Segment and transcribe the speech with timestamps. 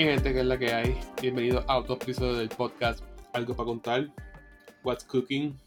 [0.00, 0.98] Mi gente, que es la que hay.
[1.20, 3.04] Bienvenido a otro episodio del podcast
[3.34, 4.08] Algo para contar.
[4.82, 5.60] What's cooking?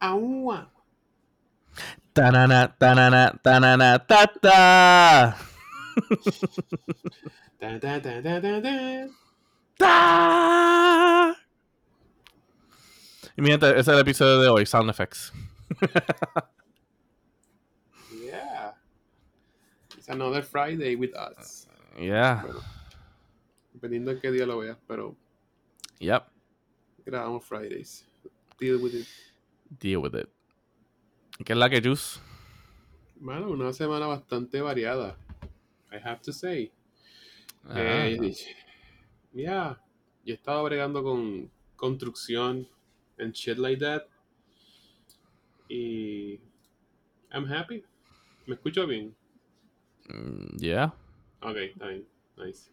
[0.00, 0.72] Aúa.
[2.12, 5.36] Tanana, tanana, tanana, ta, ta.
[7.60, 9.08] Da, da, da, da, da.
[9.78, 11.36] Ta.
[13.36, 15.32] Y mi gente, ese es el episodio de hoy, Sound Effects.
[18.24, 18.74] Yeah.
[19.96, 21.66] It's another Friday with us.
[21.98, 22.60] Yeah, Bueno,
[23.74, 25.14] dependiendo de qué día lo veas, pero
[25.98, 26.24] yep,
[27.04, 28.08] grabamos Fridays.
[28.58, 29.06] Deal with it.
[29.78, 30.28] deal with it.
[31.44, 32.18] ¿Qué es la que juice?
[33.20, 35.16] Mano, una semana bastante variada.
[35.92, 36.72] I have to say.
[37.64, 38.34] Ah, Eh,
[39.34, 39.78] yeah.
[40.24, 42.66] Yo he estado bregando con construcción
[43.18, 44.08] and shit like that.
[45.68, 46.38] Y.
[47.32, 47.82] I'm happy.
[48.46, 49.14] ¿Me escucho bien?
[50.08, 50.92] mm, yeah.
[51.40, 52.06] Ok, está bien.
[52.36, 52.70] Nice.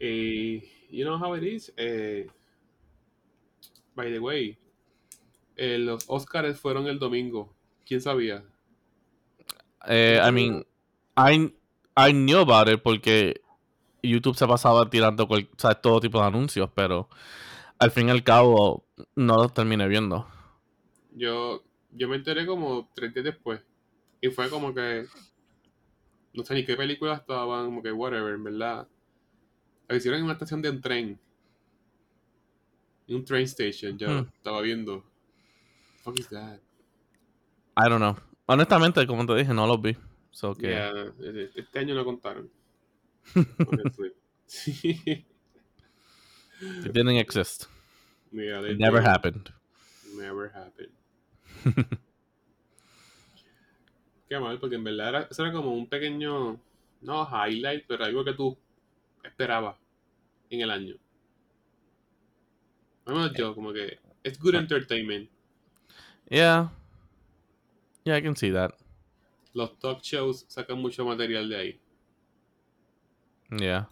[0.00, 0.62] Y.
[0.90, 1.72] You know how it is?
[1.76, 2.28] Eh,
[3.96, 4.56] by the way,
[5.56, 7.52] eh, los Oscars fueron el domingo.
[7.84, 8.44] ¿Quién sabía?
[9.88, 10.64] Eh, I mean,
[11.16, 11.52] I,
[11.96, 13.40] I knew about it porque
[14.02, 17.08] YouTube se pasaba tirando cual- o sea, todo tipo de anuncios, pero
[17.78, 20.26] al fin y al cabo no los terminé viendo.
[21.14, 23.60] Yo, yo me enteré como tres días después.
[24.20, 25.06] Y fue como que.
[26.34, 28.88] No sé ni qué películas estaban, como que whatever, en verdad.
[29.88, 31.18] La hicieron en una estación de un tren.
[33.08, 34.26] En un train station, yo Hmm.
[34.36, 35.04] estaba viendo.
[36.02, 36.58] Fuck is that?
[37.78, 38.16] I don't know.
[38.46, 39.96] Honestamente, como te dije, no los vi.
[40.30, 42.50] So que Yeah, e- este año no contaron.
[43.66, 44.12] honestly.
[46.84, 47.66] it didn't exist.
[48.36, 49.50] Never happened.
[50.14, 50.92] Never happened.
[54.28, 56.60] Qué mal, porque en verdad era, era como un pequeño,
[57.00, 58.58] no highlight, pero algo que tú
[59.22, 59.76] esperabas
[60.50, 60.96] en el año.
[63.06, 65.30] Al menos yo, como que es good entertainment.
[66.28, 66.70] Yeah.
[68.04, 68.74] Yeah, I can see that.
[69.54, 71.80] Los talk shows sacan mucho material de ahí.
[73.50, 73.88] Yeah.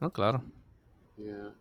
[0.00, 0.42] No, claro.
[1.18, 1.52] Yeah.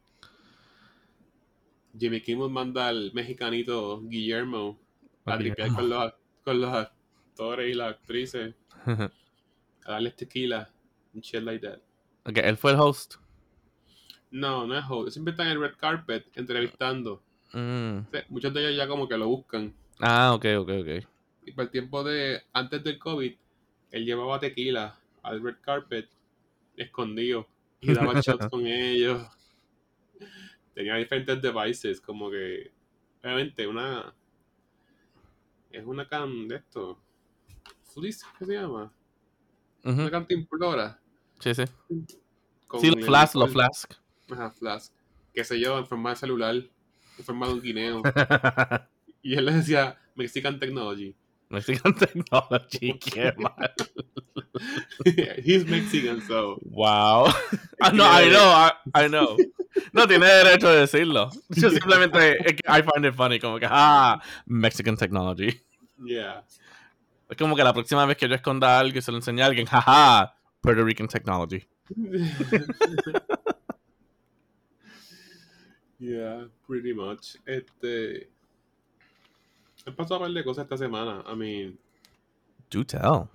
[2.00, 4.80] Jimmy Kimmel manda al mexicanito Guillermo
[5.26, 8.56] a tripear con los, con los actores y las actrices,
[8.86, 9.12] a
[9.86, 10.70] darles tequila,
[11.14, 11.80] and shit like that.
[12.26, 13.16] ok, él fue el host.
[14.32, 15.14] No, no es host.
[15.14, 17.22] Siempre están en el red carpet entrevistando.
[17.54, 18.00] Mm.
[18.30, 19.74] Muchos de ellos ya como que lo buscan.
[20.00, 21.08] Ah, ok, ok, ok.
[21.46, 23.34] Y para el tiempo de antes del COVID,
[23.92, 26.08] él llevaba tequila al red carpet
[26.78, 27.48] escondido
[27.82, 29.28] y daba shots con ellos.
[30.80, 32.72] Tenía diferentes devices, como que
[33.22, 34.16] obviamente una
[35.72, 36.98] es una can de esto.
[37.94, 38.90] Flis, ¿qué se llama?
[39.84, 40.00] Ujú.
[40.04, 40.98] Una cantimplora.
[41.40, 41.66] Sí, sí.
[42.66, 43.52] con Sí, los flask, los alcohol.
[43.52, 43.94] flask.
[44.32, 44.94] Ajá, flask.
[45.34, 48.02] Que se lleva en forma de celular, en forma de un guineo.
[49.22, 51.14] Y él le decía Mexican Technology.
[51.52, 53.74] Mexican technology, qué mal.
[55.44, 56.60] He's Mexican, so.
[56.62, 57.28] Wow.
[57.82, 59.38] Ah, no, I know, I, I know.
[59.94, 61.32] No tiene derecho de decirlo.
[61.48, 65.62] Yo simplemente, I find it funny, como que, ah, Mexican technology.
[66.04, 66.44] Yeah.
[67.30, 69.46] Es como que la próxima vez que yo esconda algo y se lo enseñe a
[69.46, 71.66] alguien, jaja, Puerto Rican technology.
[76.00, 77.38] yeah, pretty much.
[77.46, 78.28] Este.
[79.86, 81.24] Han pasado un par de cosas esta semana.
[81.32, 81.80] I mean,
[82.70, 83.28] Do tell.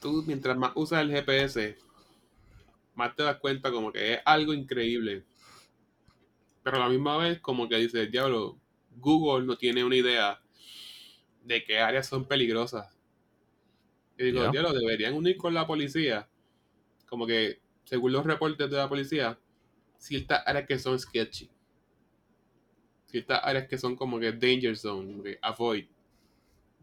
[0.00, 1.76] tú mientras más usas el GPS,
[2.94, 5.24] más te das cuenta como que es algo increíble.
[6.62, 8.58] Pero a la misma vez, como que dices, diablo,
[8.96, 10.40] Google no tiene una idea
[11.42, 12.96] de qué áreas son peligrosas.
[14.16, 14.50] Y digo, Yeah.
[14.50, 16.28] diablo, deberían unir con la policía.
[17.08, 19.38] Como que, según los reportes de la policía,
[19.98, 21.50] ciertas áreas que son sketchy.
[23.10, 25.86] Ciertas áreas que son como que danger zone, como que avoid.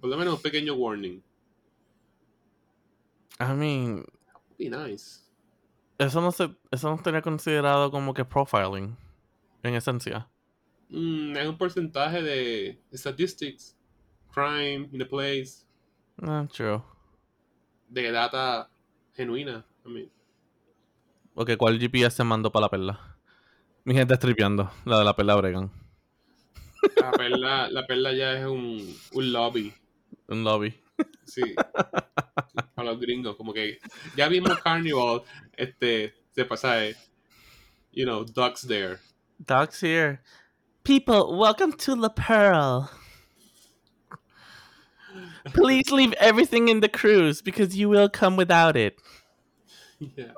[0.01, 1.22] Por lo menos un pequeño warning.
[3.39, 4.06] I mean,
[4.57, 5.22] Be nice.
[5.98, 8.95] eso no se, eso no estaría considerado como que profiling,
[9.63, 10.27] en esencia.
[10.89, 13.75] Mm, es un porcentaje de statistics,
[14.33, 15.66] crime in the place,
[16.22, 16.81] Ah, true.
[17.89, 18.69] de data
[19.13, 19.66] genuina.
[19.86, 20.12] I mean,
[21.38, 23.18] Ok, ¿cuál GPS se mandó para la perla?
[23.83, 25.69] Mi gente está tripeando, la de la perla Bregan.
[27.02, 29.74] La, perla, la perla ya es un, un lobby.
[30.28, 30.74] Un lobby.
[31.26, 31.56] Sí.
[32.76, 33.36] Para los gringos.
[33.36, 33.80] Como que
[34.16, 35.24] ya vimos Carnival.
[35.58, 36.14] Este.
[36.32, 36.94] Se pasa.
[37.92, 39.00] You know, ducks there.
[39.44, 40.22] Dogs here.
[40.84, 42.92] People, welcome to La Pearl.
[45.54, 49.00] Please leave everything in the cruise because you will come without it.
[50.18, 50.34] Yeah.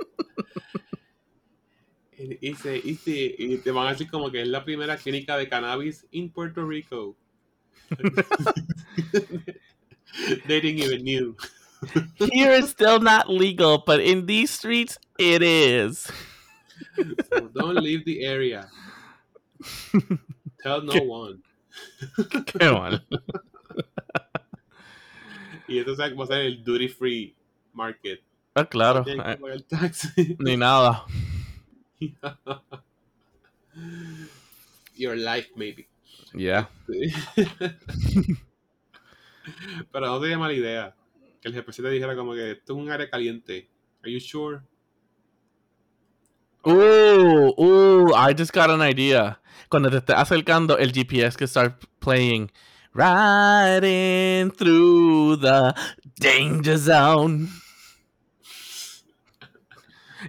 [2.18, 5.38] Y, se- y se- y te van a decir como que es la primera clínica
[5.38, 7.16] de cannabis in Puerto Rico.
[10.48, 11.36] They didn't even knew.
[12.32, 16.10] Here it's still not legal, but in these streets, it is.
[17.30, 18.70] So don't leave the area.
[20.64, 21.02] Tell no ¿Qué?
[21.06, 21.42] one.
[22.46, 23.06] Qué mal.
[25.70, 27.36] Y esto va a ser el duty free
[27.74, 28.22] market.
[28.56, 29.04] Ah, claro.
[29.04, 30.38] Tienen que pagar taxi.
[30.40, 31.04] Ni nada.
[34.96, 35.88] Your life, maybe.
[36.34, 36.66] Yeah.
[39.92, 40.96] Pero no sería mala idea.
[41.42, 43.70] Que el GPC te dijera como que esto es un área caliente.
[44.04, 44.62] Are you sure?
[46.66, 49.40] Ooh, ooh, I just got an idea.
[49.70, 52.52] Cuando te estés acercando, el GPS que start playing
[52.98, 55.76] Riding through the
[56.20, 57.50] danger zone.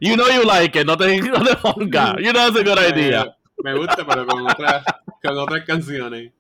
[0.01, 2.21] You know you like it, no te, no te pongas.
[2.21, 3.35] You know it's a good idea.
[3.63, 4.85] Me gusta, pero con otras,
[5.23, 6.33] con otras canciones.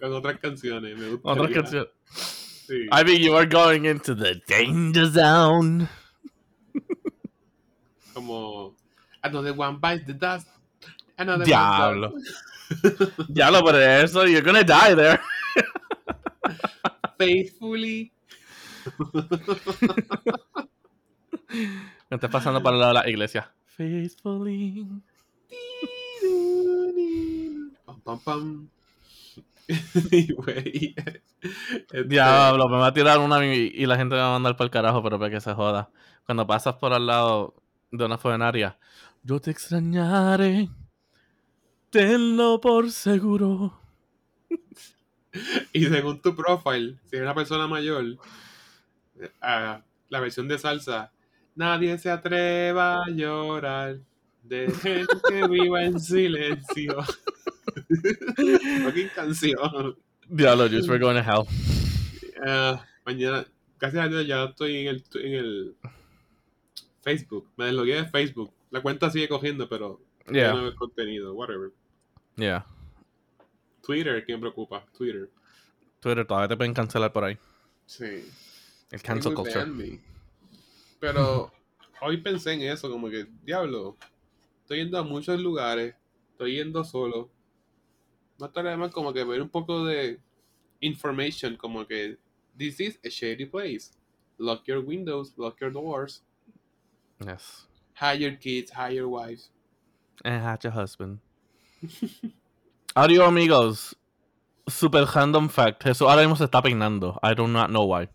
[0.00, 0.98] Con otras canciones.
[0.98, 1.28] Me gusta.
[1.28, 1.88] Otra canción.
[2.10, 2.86] Sí.
[2.92, 5.88] I mean, you are going into the danger zone.
[8.14, 8.74] Como.
[9.22, 10.46] Another one bites the dust.
[11.16, 12.12] Another Diablo.
[13.32, 15.20] Diablo, pero eso, you're gonna die there.
[17.18, 18.12] faithfully.
[21.48, 23.52] Me estás pasando para el lado de la iglesia.
[23.66, 24.86] Faithfully.
[27.84, 28.68] Pam, pam, pam.
[31.38, 34.56] Este, Diablo, me va a tirar una y, y la gente me va a mandar
[34.56, 35.90] para el carajo, pero para que se joda.
[36.26, 37.54] Cuando pasas por al lado
[37.92, 38.76] de una funenaria,
[39.22, 40.68] yo te extrañaré.
[41.90, 43.78] Tenlo por seguro.
[45.72, 48.04] Y según tu profile, si eres una persona mayor,
[49.40, 51.12] ah, la versión de salsa,
[51.58, 53.98] nadie se atreva a llorar.
[54.42, 56.96] Dejen que viva en silencio.
[58.84, 59.96] Fucking canción.
[60.28, 61.46] Diablo, we're going to hell.
[62.46, 63.44] Ah, mañana,
[63.78, 65.76] casi a Dios, ya estoy en el, en el
[67.02, 67.48] Facebook.
[67.56, 68.52] Me deslogué de Facebook.
[68.70, 71.34] La cuenta sigue cogiendo, pero ya Yeah, no el contenido.
[71.34, 71.70] Whatever.
[72.36, 72.64] yeah.
[73.82, 74.84] Twitter, ¿quién preocupa?
[74.96, 75.28] Twitter.
[76.00, 77.36] Twitter todavía te pueden cancelar por ahí.
[77.86, 78.24] Sí.
[78.90, 79.66] El cancel culture.
[81.00, 81.52] Pero
[82.00, 83.96] hoy pensé en eso, como que, diablo,
[84.62, 85.94] estoy yendo a muchos lugares,
[86.32, 87.30] estoy yendo solo.
[88.38, 90.20] No estaría mal como que ver un poco de
[90.80, 92.18] information, como que,
[92.56, 93.92] this is a shady place.
[94.38, 96.22] Lock your windows, lock your doors,
[97.20, 97.66] Yes.
[98.18, 99.50] your kids, your wives.
[100.24, 101.18] And had your husband.
[102.96, 103.94] Audio amigos.
[104.68, 105.82] Super random fact.
[105.82, 107.18] Jesús ahora mismo se está peinando.
[107.22, 108.08] I do not know why.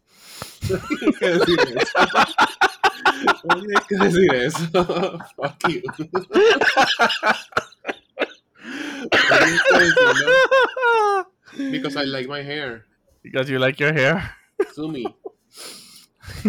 [0.61, 1.99] Tienes que decir eso.
[3.23, 5.19] No tienes que decir eso.
[5.35, 5.81] Fuck you.
[11.71, 12.85] Because I like my hair.
[13.21, 14.35] because you like your hair?
[14.73, 15.05] Sue me.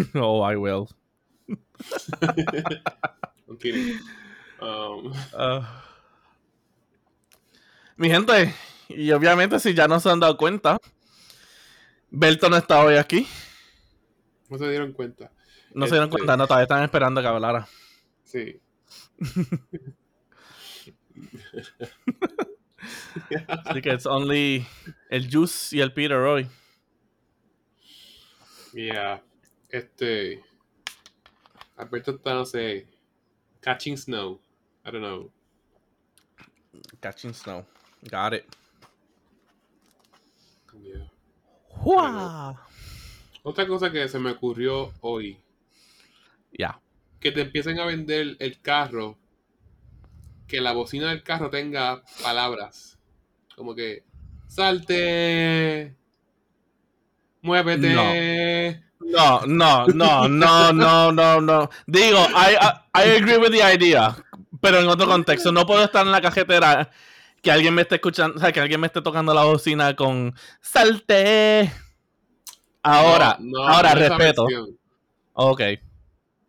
[0.15, 0.89] oh, I will.
[2.21, 3.99] I'm kidding.
[4.59, 5.61] Um, Uh,
[7.97, 8.53] mi gente,
[8.89, 10.77] y obviamente si ya no se han dado cuenta,
[12.09, 13.27] Belto no está hoy aquí.
[14.49, 15.31] no se dieron cuenta.
[15.75, 17.67] No se dieron Este- cuenta, no, todavía están esperando que hablara.
[18.23, 18.59] Sí.
[23.65, 24.65] Así que it's only
[25.09, 26.47] el Juice y el Peter hoy.
[28.73, 29.21] Yeah.
[29.69, 30.43] Este.
[31.77, 32.87] Alberto está, no sé.
[33.61, 34.39] Catching snow.
[34.85, 35.31] I don't know.
[36.99, 37.65] Catching Snow.
[38.09, 38.45] Got it.
[40.81, 41.07] Yeah.
[43.43, 45.37] Otra cosa que se me ocurrió hoy.
[46.57, 46.79] Ya.
[47.19, 49.17] Que te empiecen a vender el carro.
[50.47, 52.97] Que la bocina del carro tenga palabras.
[53.55, 54.03] Como que.
[54.47, 55.95] Salte.
[57.41, 58.81] Muévete.
[58.99, 61.69] No, no, no, no, no, no, no.
[61.85, 64.15] Digo, I, I, I agree with the idea,
[64.61, 65.51] pero en otro contexto.
[65.51, 66.89] No puedo estar en la cajetera
[67.41, 70.33] que alguien me esté escuchando, o sea, que alguien me esté tocando la bocina con
[70.61, 71.71] salte.
[72.81, 74.47] Ahora, No, no, ahora no respeto.
[75.33, 75.61] Ok.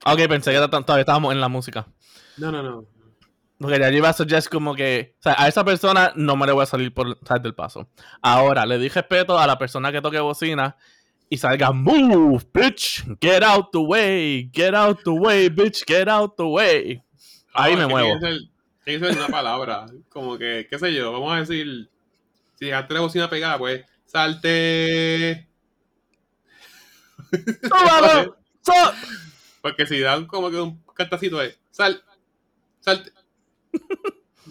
[0.07, 1.87] Ok, pensé que todavía estábamos en la música.
[2.37, 2.85] No, no, no.
[3.59, 6.47] Porque ya yo iba a suggest como que, o sea, a esa persona no me
[6.47, 7.43] le voy a salir por ¿sabes?
[7.43, 7.89] del paso.
[8.21, 10.77] Ahora, le di respeto a la persona que toque bocina
[11.31, 16.35] y salga, move, bitch, get out the way, get out the way, bitch, get out
[16.37, 17.03] the way.
[17.55, 18.19] Ahí Ah, me muevo.
[18.85, 19.87] tiene que ser una palabra.
[20.11, 21.91] Como que, qué sé yo, vamos a decir.
[22.59, 23.85] Si dejaste la bocina pegada, pues.
[24.05, 25.49] Salte.
[27.63, 28.37] ¡Súbalo!
[28.63, 28.95] ¡Sal!
[29.67, 31.59] Porque si dan como que un cantacito es.
[31.73, 32.01] Sal.
[32.79, 33.11] Salte.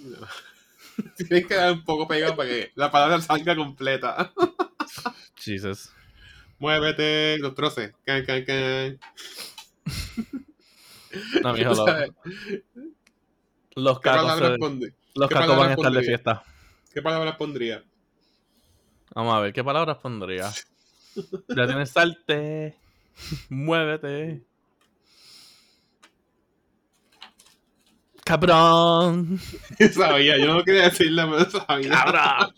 [0.04, 0.28] No.
[1.16, 4.34] Tienes que dar un poco pegado para que la palabra salga completa.
[5.38, 5.90] Jesus.
[6.60, 7.94] Muévete, los troces.
[8.04, 9.00] Can, can, can.
[11.42, 11.70] No, mijo,
[13.76, 14.58] los ¿Qué cacos, se-
[15.16, 16.44] los cacos van a estar de fiesta.
[16.94, 17.86] ¿Qué palabras pondría?
[19.14, 20.52] Vamos a ver, ¿qué palabras pondría?
[21.16, 22.78] Ya tienes salte,
[23.48, 24.44] muévete.
[28.26, 29.40] Cabrón.
[29.94, 31.90] sabía, yo no quería decirle, pero sabía.
[31.92, 32.54] Cabrón.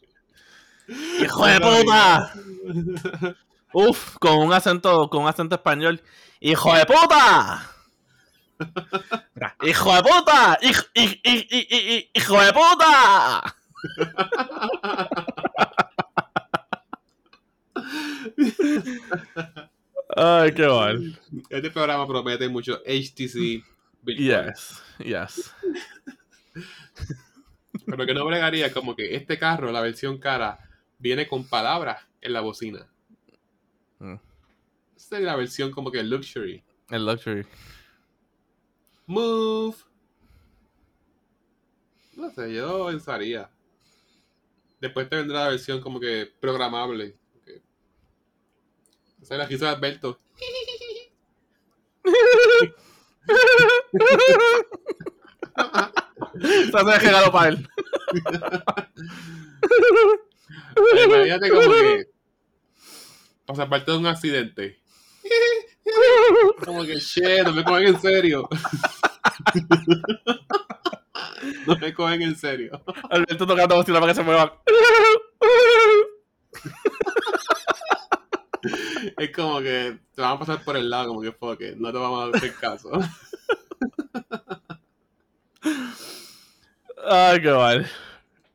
[1.22, 2.34] Hijo de puta.
[3.74, 6.02] Uf, con un acento, con un acento español.
[6.40, 7.70] ¡Hijo de puta!
[9.62, 10.58] ¡Hijo de puta!
[10.62, 13.56] ¡Hijo, hij- hij- hij- hij- hijo de puta!
[20.16, 21.20] Ay, qué mal.
[21.50, 23.64] Este programa promete mucho HTC
[24.02, 24.54] virtual.
[24.54, 25.54] Yes, yes.
[27.86, 30.60] Pero que no bregaría como que este carro, la versión cara,
[31.00, 32.88] viene con palabras en la bocina.
[34.00, 34.16] Mm.
[34.96, 36.64] Esta es la versión como que luxury.
[36.90, 37.46] El luxury.
[39.06, 39.76] Move.
[42.16, 43.50] No sé, yo pensaría.
[44.82, 47.16] Después te vendrá la versión como que programable.
[47.46, 47.62] Que...
[49.22, 50.20] O sea, la quiso Alberto.
[56.72, 57.68] Se hace regalo para él.
[61.06, 62.08] Imagínate como que
[63.46, 64.80] pasa parte de un accidente.
[66.64, 68.50] Como que, shit, no me cogen en serio.
[71.66, 72.82] No me cogen en serio.
[73.10, 74.52] Alberto tocando bocina para que se muevan.
[79.18, 81.92] Es como que te van a pasar por el lado, como que fuck it, no
[81.92, 82.92] te vamos a hacer caso.
[87.10, 87.88] Ay, qué mal.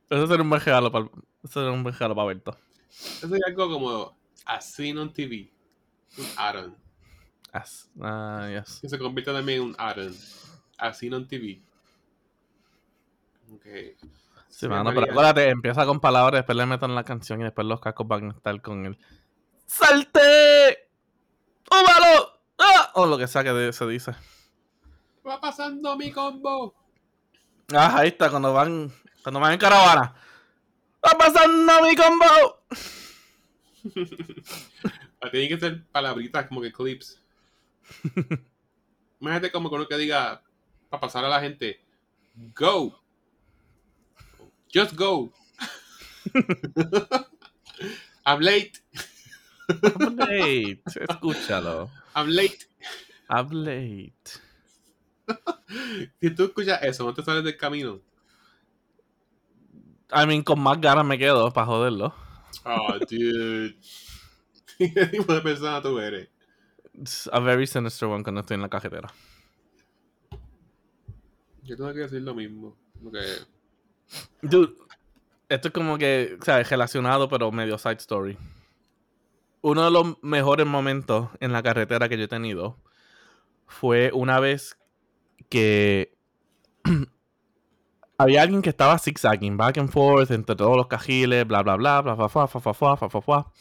[0.09, 1.05] Eso sería un buen regalo para
[1.43, 2.57] Eso sería un buen regalo para Alberto.
[2.89, 5.49] Eso sería algo como a scene on TV.
[6.17, 6.75] Un add-on.
[7.51, 8.79] As- Ah, yes.
[8.81, 10.13] Que se convierte también en un add-on.
[10.77, 11.61] A scene on TV.
[13.53, 13.65] Ok.
[14.49, 17.79] Sí, mano, pero acuérdate, empieza con palabras, después le meten la canción y después los
[17.81, 18.97] cascos van a estar con el
[19.65, 20.89] ¡Salte!
[21.69, 22.39] ¡Húbalo!
[22.59, 22.91] ¡Ah!
[22.95, 24.15] O lo que sea que de- se dice.
[25.27, 26.75] Va pasando mi combo.
[27.73, 28.91] Ah, ahí está, cuando van,
[29.23, 30.13] cuando van en caravana.
[31.05, 32.59] ¡Va pasando mi combo!
[35.31, 37.19] Tienen que ser palabritas como que clips.
[39.19, 40.41] Imagínate como con uno que diga
[40.89, 41.81] para pasar a la gente.
[42.55, 42.99] Go.
[44.73, 45.31] Just go.
[48.25, 48.73] I'm late.
[49.69, 50.81] I'm late.
[51.09, 51.89] Escúchalo.
[52.15, 52.65] I'm late.
[53.29, 54.13] I'm late.
[56.21, 58.01] Si tú escuchas eso, no te sales del camino.
[60.11, 62.13] I mean, con más ganas me quedo para joderlo.
[62.65, 63.75] Oh, dude.
[64.77, 66.29] ¿Qué tipo de persona tú eres?
[66.93, 69.11] It's a very sinister one cuando estoy en la cajetera.
[71.63, 72.75] Yo tengo que decir lo mismo.
[73.11, 74.75] Que Dude,
[75.49, 76.69] esto es como que, ¿sabes?
[76.69, 78.37] Relacionado, pero medio side story
[79.63, 82.77] uno de los mejores momentos en la carretera que yo he tenido
[83.65, 84.77] fue una vez
[85.49, 86.17] que
[88.17, 92.01] había alguien que estaba zigzagging back and forth entre todos los cajiles, bla bla bla,
[92.01, 93.51] bla, bla, bla, bla, bla, bla,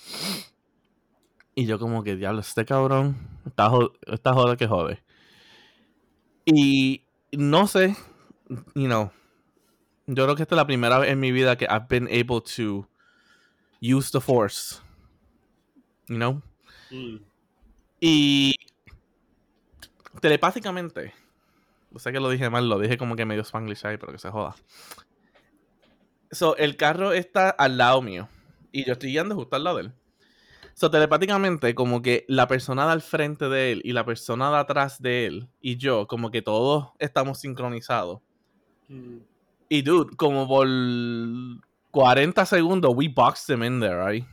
[1.55, 3.17] Y yo como que, diablo, este cabrón
[3.47, 5.05] está, jod está joda que jode.
[6.45, 7.95] Y no sé,
[8.75, 9.13] you know,
[10.09, 12.41] yo creo que esta es la primera vez en mi vida que I've been able
[12.57, 12.89] to
[13.81, 14.82] use the force
[16.13, 16.43] You know?
[16.91, 17.17] mm,
[18.01, 18.55] Y
[20.21, 21.15] telepáticamente,
[21.91, 24.19] no sé que lo dije mal, lo dije como que medio spanglish ahí, pero que
[24.19, 24.55] se joda.
[26.31, 28.29] So, el carro está al lado mío
[28.73, 29.93] y yo estoy guiando justo al lado de él.
[30.75, 34.57] So, telepáticamente, como que la persona de al frente de él y la persona de
[34.59, 38.21] atrás de él y yo, como que todos estamos sincronizados.
[38.89, 39.19] mm.
[39.71, 40.69] Y dude, como por
[41.91, 44.27] 40 segundos, we boxed him in there, right?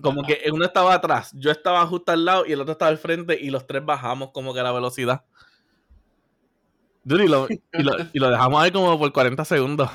[0.00, 2.98] Como que uno estaba atrás, yo estaba justo al lado y el otro estaba al
[2.98, 5.24] frente y los tres bajamos como que la velocidad.
[7.02, 9.90] Dude, y lo, y lo, y lo dejamos ahí como por 40 segundos.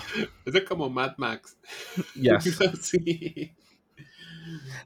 [0.45, 1.57] Eso es como Mad Max.
[2.15, 2.57] Yes.
[2.81, 3.55] sí.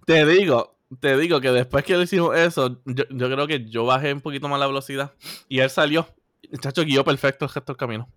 [0.05, 3.85] Te digo, te digo que después que le hicimos eso, yo, yo creo que yo
[3.85, 5.13] bajé un poquito más la velocidad
[5.47, 6.07] y él salió.
[6.51, 8.09] El chacho guió perfecto el resto del camino.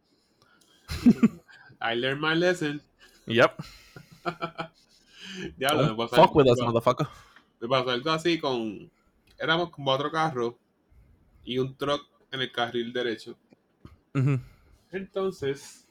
[1.80, 2.80] I learned my lesson.
[3.26, 3.52] Yep.
[5.56, 7.06] Diablo, me Don't pasó, fuck with us, me- motherfucker.
[7.60, 8.90] me pasó algo así con.
[9.38, 10.54] Éramos con cuatro carros
[11.44, 13.36] y un truck en el carril derecho.
[14.90, 15.88] Entonces,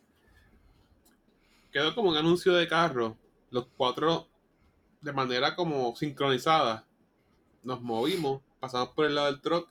[1.72, 3.18] quedó como un anuncio de carro.
[3.50, 4.28] Los cuatro,
[5.02, 6.86] de manera como sincronizada,
[7.64, 9.68] nos movimos, pasamos por el lado del truck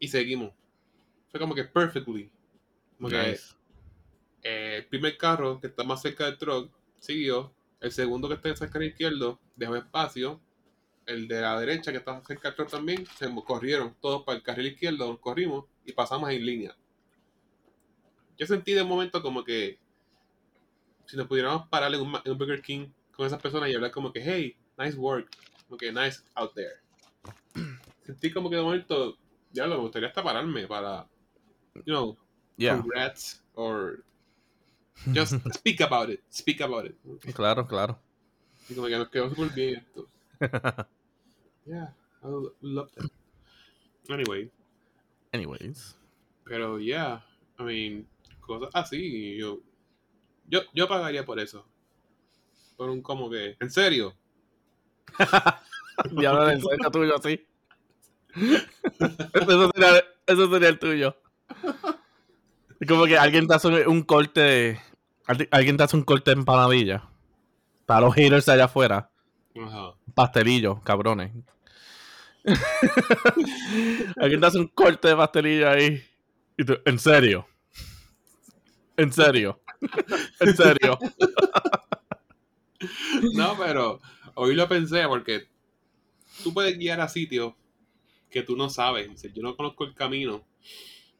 [0.00, 0.52] y seguimos.
[1.30, 2.30] Fue como que perfectly.
[2.96, 3.16] Como que
[4.42, 7.52] eh, el primer carro que está más cerca del truck siguió.
[7.80, 10.40] El segundo que está cerca del izquierdo dejó espacio.
[11.06, 14.66] El de la derecha que está cerca del también se corrieron todos para el carril
[14.66, 16.76] izquierdo, nos corrimos y pasamos en línea.
[18.36, 19.78] Yo sentí de momento como que
[21.06, 23.90] si nos pudiéramos parar en un, en un Burger King con esas personas y hablar
[23.90, 25.30] como que hey, nice work,
[25.66, 26.76] como que nice out there.
[28.04, 29.16] Sentí como que de momento,
[29.50, 31.08] ya lo me gustaría hasta pararme para,
[31.74, 32.18] you know,
[32.58, 32.74] Yeah.
[32.74, 34.02] congrats or
[35.14, 36.96] just speak about it, speak about it.
[37.34, 37.98] Claro, claro.
[38.68, 40.06] Y como que nos quedó súper bien esto.
[41.66, 43.10] Yeah, I lo- love that.
[44.08, 44.50] Anyway,
[45.34, 45.96] Anyways.
[46.44, 47.22] pero yeah,
[47.58, 48.06] I mean,
[48.40, 49.60] cosas así, yo,
[50.48, 51.66] yo, yo pagaría por eso.
[52.78, 54.14] Por un como que, en serio,
[56.12, 57.46] Diablo del sueño tuyo, sí.
[59.34, 61.16] Eso sería, eso sería el tuyo.
[62.80, 64.80] Es como que alguien te hace un corte de.
[65.50, 67.08] alguien- te hace un corte de empanadilla.
[67.86, 69.10] Para los haters allá afuera.
[69.56, 69.94] ajá.
[70.14, 71.32] Pastelillo, cabrones.
[74.16, 76.02] alguien te hace un corte de pastelillo ahí.
[76.56, 77.46] Y tú, ¿en serio?
[78.96, 79.60] ¿En serio?
[80.40, 80.98] ¿En serio?
[83.34, 84.00] No, pero
[84.34, 85.48] hoy lo pensé porque
[86.42, 87.54] tú puedes guiar a sitios
[88.30, 89.10] que tú no sabes.
[89.34, 90.44] Yo no conozco el camino.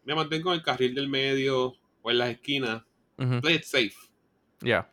[0.08, 2.82] Me mantengo en el carril del medio o en las esquinas.
[3.42, 3.94] Play it safe.
[4.62, 4.90] Yeah.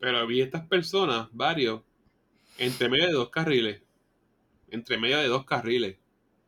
[0.00, 1.82] Pero vi estas personas, varios,
[2.58, 3.80] entre medio de dos carriles.
[4.70, 5.98] Entre medio de dos carriles.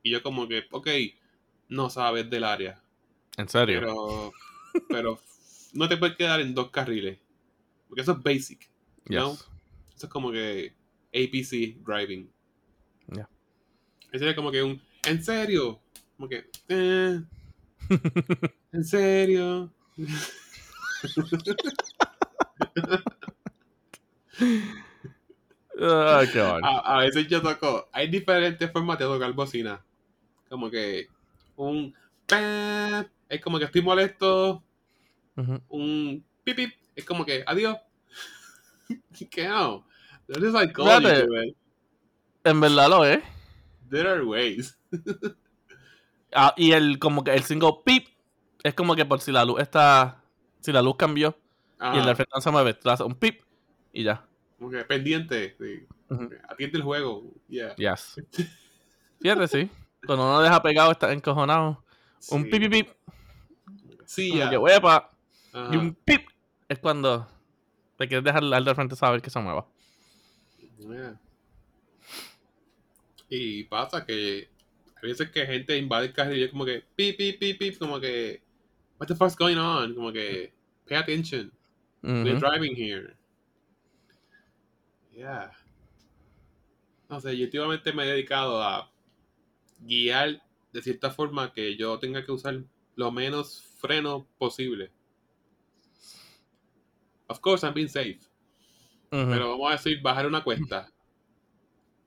[0.02, 0.88] Y yo como que, ok,
[1.68, 2.82] no sabes del área.
[3.36, 3.78] ¿En serio?
[3.78, 4.32] Pero,
[4.88, 5.20] pero
[5.72, 7.20] no te puedes quedar en dos carriles.
[7.86, 8.68] Porque eso es basic.
[9.04, 9.16] Yes.
[9.16, 9.32] ¿no?
[9.94, 10.74] Eso es como que
[11.14, 12.28] APC driving.
[13.06, 13.28] Ya.
[14.10, 15.78] Ese era como que un, ¿en serio?
[16.16, 17.20] Como que, eh,
[18.72, 19.72] ¿en serio?
[25.78, 26.40] Ay, qué.
[26.40, 29.84] A, a veces yo toco, hay diferentes formas de tocar bocina.
[30.48, 31.08] Como que
[31.56, 31.94] un
[32.26, 34.62] pep, es como que estoy molesto,
[35.68, 37.76] un pip pip, es como que adiós.
[39.30, 39.86] ¿Qué no?
[40.26, 41.54] There is.
[42.44, 43.22] En verdad lo es.
[43.90, 44.76] There are ways.
[46.38, 48.08] Ah, y el como que el single pip
[48.62, 50.22] es como que por si la luz está.
[50.60, 51.38] Si la luz cambió
[51.80, 53.40] y el del frente no se mueve, tú haces un pip
[53.92, 54.26] y ya.
[54.86, 55.86] pendiente, sí.
[56.48, 57.24] Atiende el juego.
[57.48, 57.74] Yeah.
[57.76, 58.20] Yes.
[59.20, 59.70] Fíjate, sí.
[60.04, 61.82] Cuando uno deja pegado, está encojonado.
[62.30, 62.88] Un pip pip pip.
[64.04, 64.50] Sí, Como ya.
[64.50, 65.10] que huepa.
[65.72, 66.28] Y un pip
[66.68, 67.26] es cuando
[67.96, 69.66] te quieres dejar al del frente saber que se mueva.
[70.78, 71.18] Yeah.
[73.28, 74.50] Y pasa que
[75.06, 78.00] veces que gente invade el carril y es como que pip, pip, pip, pip, como
[78.00, 78.42] que
[78.98, 79.94] what the fuck's going on?
[79.94, 80.52] Como que
[80.86, 81.52] pay attention.
[82.02, 82.40] We're Ujú.
[82.40, 83.16] driving here.
[85.12, 85.50] Yeah.
[87.08, 88.90] No sé, yo últimamente me he dedicado a
[89.80, 90.42] guiar
[90.72, 92.62] de cierta forma que yo tenga que usar
[92.96, 94.90] lo menos freno posible.
[97.28, 98.20] Of course, I'm being safe.
[99.10, 99.30] Ujú.
[99.30, 100.92] Pero vamos a decir, bajar una cuesta.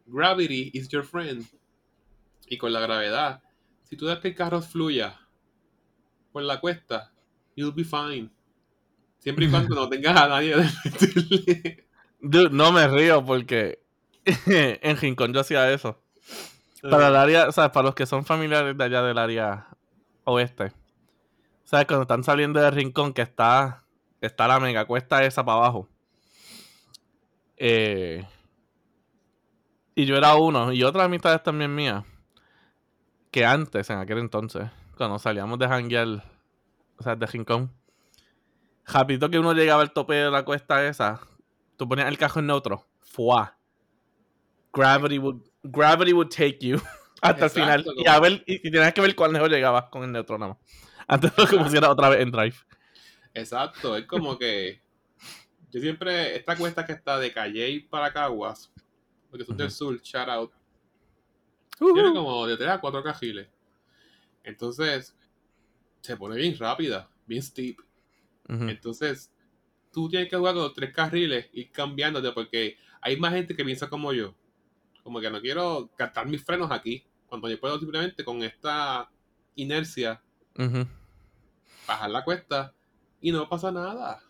[0.08, 1.46] Gravity is your friend.
[2.50, 3.44] Y con la gravedad,
[3.84, 5.20] si tú dejas que el carro fluya
[6.32, 7.14] por la cuesta,
[7.56, 8.30] you'll be fine.
[9.20, 11.86] Siempre y cuando no tengas a nadie de.
[12.20, 13.80] Dude, no me río porque
[14.46, 16.02] en Rincón yo hacía eso.
[16.82, 19.68] Para el área, o sea, para los que son familiares de allá del área
[20.24, 20.72] oeste.
[21.66, 21.86] ¿Sabes?
[21.86, 23.84] Cuando están saliendo del rincón que está,
[24.22, 25.88] está la mega cuesta esa para abajo.
[27.58, 28.26] Eh,
[29.94, 32.06] y yo era uno, y otras amistades también mías,
[33.32, 36.08] que antes, en aquel entonces, cuando salíamos de janguear,
[36.98, 37.72] o sea, de rincón,
[38.86, 41.22] rapidito que uno llegaba al tope de la cuesta esa,
[41.78, 43.58] tú ponías el cajón neutro, fuá.
[44.74, 46.78] Gravity would, gravity would take you
[47.22, 47.82] hasta el final.
[47.82, 50.38] Y, como- a ver, y, y tenías que ver cuál lejos llegabas con el neutro
[50.38, 50.58] nada más.
[51.08, 52.56] Antes de que pusiera otra vez en drive.
[53.34, 54.82] Exacto, es como que
[55.72, 58.72] yo siempre, esta cuesta que está de Calle para Caguas,
[59.30, 60.52] porque son del sur, shout out,
[61.80, 63.48] Tiene como de 3 a 4 cajiles.
[64.44, 65.16] Entonces,
[66.02, 67.78] se pone bien rápida, bien steep.
[68.48, 69.32] Entonces,
[69.92, 73.64] tú tienes que jugar con los tres carriles, ir cambiándote, porque hay más gente que
[73.64, 74.34] piensa como yo.
[75.04, 79.10] Como que no quiero gastar mis frenos aquí, cuando yo puedo simplemente con esta
[79.56, 80.22] inercia
[81.88, 82.74] bajar la cuesta
[83.22, 84.22] y no pasa nada.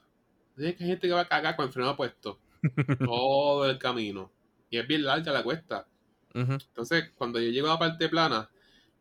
[0.56, 2.40] Tienes que hay gente que va a cagar con el freno puesto
[3.00, 4.32] todo el camino.
[4.70, 5.88] Y es bien larga la cuesta.
[6.34, 8.50] Entonces, cuando yo llego a la parte plana,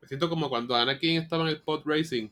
[0.01, 2.29] me siento como cuando Anakin estaba en el pod racing,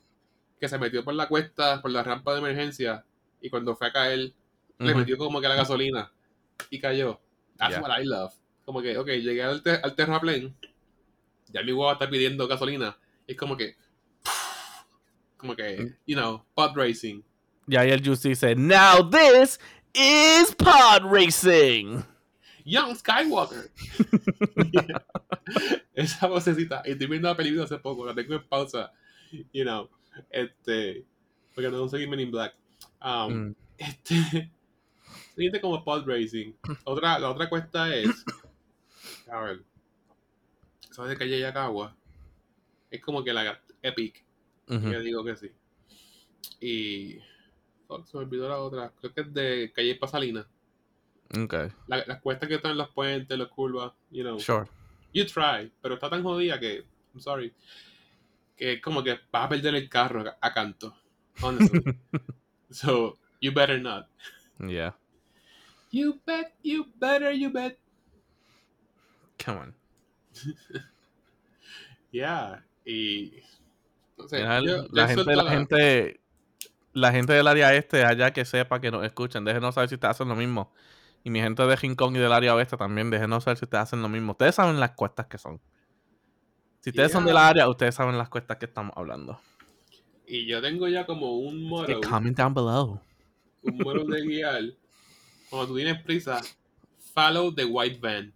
[0.60, 3.04] que se metió por la cuesta, por la rampa de emergencia,
[3.40, 4.32] y cuando fue a caer,
[4.78, 4.98] le Ujú.
[4.98, 6.10] metió como que la gasolina
[6.70, 7.20] y cayó.
[7.58, 7.82] That's Yeah.
[7.82, 8.32] what I love.
[8.64, 10.54] Como que, ok, llegué al, te- al terraplane,
[11.48, 13.76] ya mi guagua está pidiendo gasolina, y es como que,
[15.36, 17.22] como que, you know, pod racing.
[17.68, 19.58] Y ahí el Juice dice, Now this
[19.94, 22.02] is pod racing.
[22.66, 23.70] Young Skywalker.
[25.94, 26.82] Esa vocecita.
[26.84, 28.92] Y estoy viendo la película hace poco, la tengo en pausa.
[29.52, 29.88] You know.
[30.30, 31.06] Este.
[31.54, 32.54] Porque no conseguí Men in Black.
[33.00, 33.54] Um, Mm.
[33.78, 34.50] Este.
[35.36, 36.52] Siente como pod racing.
[36.84, 38.24] Otra, la otra cuesta es.
[39.30, 39.62] A ver.
[40.90, 41.94] ¿Sabes de calle Yacagua?
[42.90, 44.24] Es como que la Epic.
[44.68, 44.90] Ujú.
[44.90, 45.50] Yo digo que sí.
[46.60, 47.18] Y.
[47.86, 48.92] fuck, se me olvidó la otra.
[48.98, 50.46] Creo que es de calle Pasalina.
[51.38, 51.54] Ok,
[51.88, 54.38] La- las cuestas que están en los puentes, las curvas, you know.
[54.38, 54.66] sure.
[55.12, 56.84] You try, pero está tan jodida que,
[57.14, 57.52] I'm sorry,
[58.56, 60.94] que es como que vas a perder el carro a, a canto.
[61.42, 61.82] Honestly.
[62.70, 64.06] so, you better not.
[64.58, 64.92] Yeah,
[65.90, 67.78] You bet, you better, you bet.
[69.38, 69.74] come on.
[72.12, 72.62] Yeah.
[72.84, 73.42] Y.
[74.16, 76.20] No sé, yo- yo la, gente, la gente,
[76.94, 80.12] la gente del área este allá que sepa que nos escuchen, déjenos saber si ustedes
[80.12, 80.72] hacen lo mismo.
[81.26, 84.00] Y mi gente de Kong y del área oeste también, déjenos saber si ustedes hacen
[84.00, 84.30] lo mismo.
[84.30, 85.60] Ustedes saben las cuestas que son.
[86.78, 87.32] Si ustedes son Yeah.
[87.32, 89.40] del área, ustedes saben las cuestas que estamos hablando.
[90.24, 93.00] Y yo tengo ya como un motto, comment down below.
[93.64, 94.62] un motto de guiar.
[95.50, 96.40] Cuando tú tienes prisa,
[97.12, 98.32] follow the white van.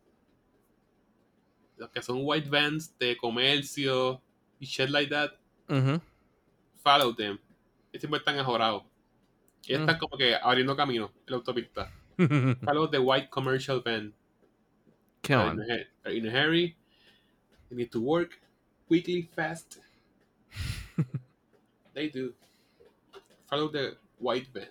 [1.76, 4.20] Los que son white vans de comercio
[4.58, 5.30] y shit like that,
[6.82, 7.38] follow them.
[7.92, 8.82] Y siempre están ajorados.
[9.64, 9.80] Y Mm.
[9.82, 11.88] están como que abriendo camino en la autopista.
[12.64, 14.12] Follow the white commercial van.
[15.22, 15.60] Come Are on.
[15.60, 16.76] in, a, in a hurry.
[17.70, 18.38] They need to work
[18.88, 19.78] quickly, fast.
[21.94, 22.32] they do.
[23.48, 24.68] Follow the white van.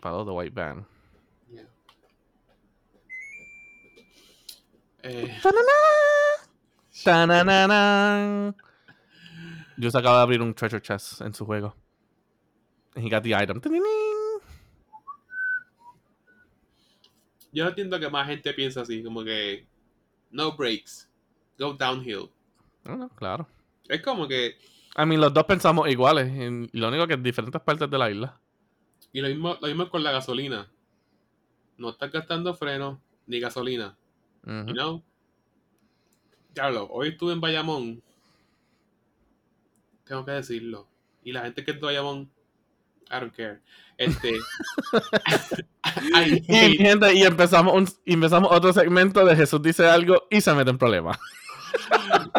[0.00, 0.84] Follow the white van.
[1.52, 1.62] Yeah.
[5.04, 5.28] Eh,
[7.04, 8.52] Ta-na-na-na.
[9.78, 11.72] Yo se acaba de abrir un treasure chest en su juego.
[12.94, 13.60] And he got the item.
[13.60, 14.11] Tin-tin-tin.
[17.52, 19.66] Yo entiendo que más gente piensa así, como que
[20.30, 21.08] no breaks,
[21.58, 22.30] go downhill.
[22.84, 23.46] Ah, no, claro.
[23.88, 24.56] Es como que,
[24.96, 26.28] I mean, los dos pensamos iguales.
[26.28, 28.38] en- lo único que en diferentes partes de la isla.
[29.14, 30.70] y lo mismo, lo mismo con la gasolina.
[31.76, 33.96] No estás gastando freno ni gasolina.
[34.44, 34.66] Ujú.
[34.68, 35.02] You know?
[36.54, 38.02] Diablo, hoy estuve en Bayamón.
[40.04, 40.86] Tengo que decirlo.
[41.24, 42.30] Y la gente que es de Bayamón,
[43.10, 43.60] I don't care.
[43.98, 44.32] Este.
[46.14, 50.78] I Y, empezamos, un, empezamos otro segmento de Jesús dice algo y se mete en
[50.78, 51.18] problemas.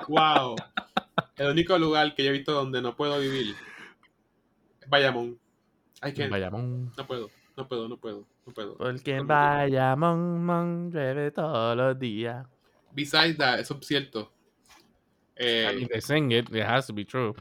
[0.07, 0.55] wow.
[1.37, 3.55] El único lugar que yo he visto donde no puedo vivir
[4.81, 5.39] es Bayamón.
[6.03, 6.31] I can't.
[6.31, 6.91] Bayamón.
[6.97, 8.77] No puedo, no puedo, no puedo, no puedo.
[8.77, 9.33] Porque en ¿Cómo que?
[9.33, 12.45] Bayamón mon, llueve todos los días.
[12.91, 14.31] Besides that, eso es cierto.
[15.35, 17.33] Eh, I mean, they sing it, it has to be true.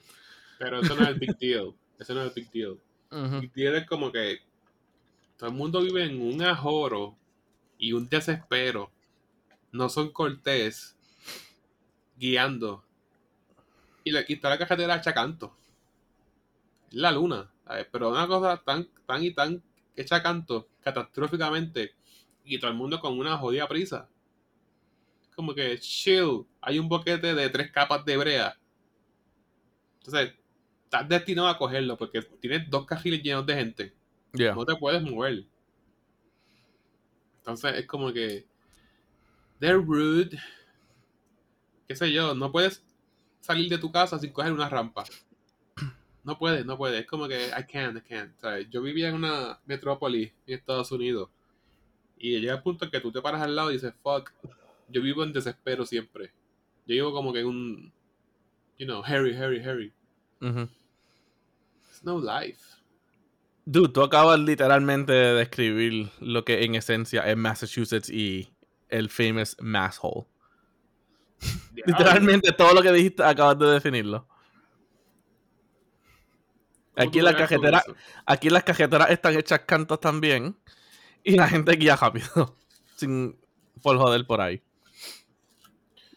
[0.59, 1.75] pero eso no es el big deal.
[1.99, 2.79] Eso no es el big deal.
[3.43, 4.41] Y tiene como que
[5.37, 7.17] todo el mundo vive en un ajoro
[7.77, 8.91] y un desespero.
[9.71, 10.97] No son cortés
[12.17, 12.85] guiando.
[14.05, 15.55] Y, y está la carretera hecha canto.
[16.89, 17.51] Es la luna.
[17.91, 19.63] Pero una cosa tan, tan y tan
[19.97, 21.95] hecha canto, catastróficamente,
[22.45, 24.09] y todo el mundo con una jodida prisa.
[25.35, 26.47] Como que chill.
[26.61, 28.59] Hay un boquete de tres capas de brea.
[29.99, 30.35] Entonces,
[30.93, 33.93] estás destinado a cogerlo porque tienes dos carriles llenos de gente.
[34.35, 34.55] Yeah.
[34.55, 35.45] No te puedes mover.
[37.39, 38.47] Entonces es como que.
[39.59, 40.39] They're rude.
[41.89, 42.85] Qué sé yo, no puedes
[43.41, 45.05] salir de tu casa sin coger una rampa.
[46.25, 47.01] No puedes, no puedes.
[47.01, 48.39] Es como que I can't, I can't.
[48.39, 48.69] ¿sabes?
[48.71, 51.31] Yo vivía en una metrópoli en Estados Unidos.
[52.19, 54.31] Y llega el punto en que tú te paras al lado y dices, fuck,
[54.89, 56.33] yo vivo en desespero siempre.
[56.87, 57.93] Yo vivo como que en un.
[58.79, 59.93] You know, hurry, hurry, hurry.
[60.41, 60.69] Ujú.
[62.03, 62.61] No life.
[63.65, 68.53] Dude, tú acabas literalmente de describir lo que en esencia es Massachusetts y
[68.89, 70.27] el famous mass hole.
[71.75, 74.27] Literalmente todo lo que dijiste acabas de definirlo.
[76.95, 77.85] ¿Cómo Aquí las cajeteras,
[78.27, 80.57] aquí las cajeteras están hechas cantos también.
[81.25, 82.57] Y la gente guía rápido.
[82.97, 83.39] Sin
[83.81, 84.63] por joder por ahí.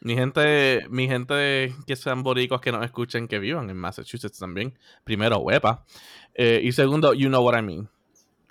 [0.06, 4.78] Mi gente, mi gente que sean boricos que nos escuchen, que vivan en Massachusetts también.
[5.04, 5.84] Primero, huepa.
[6.36, 7.90] Eh, y segundo, you know what I mean.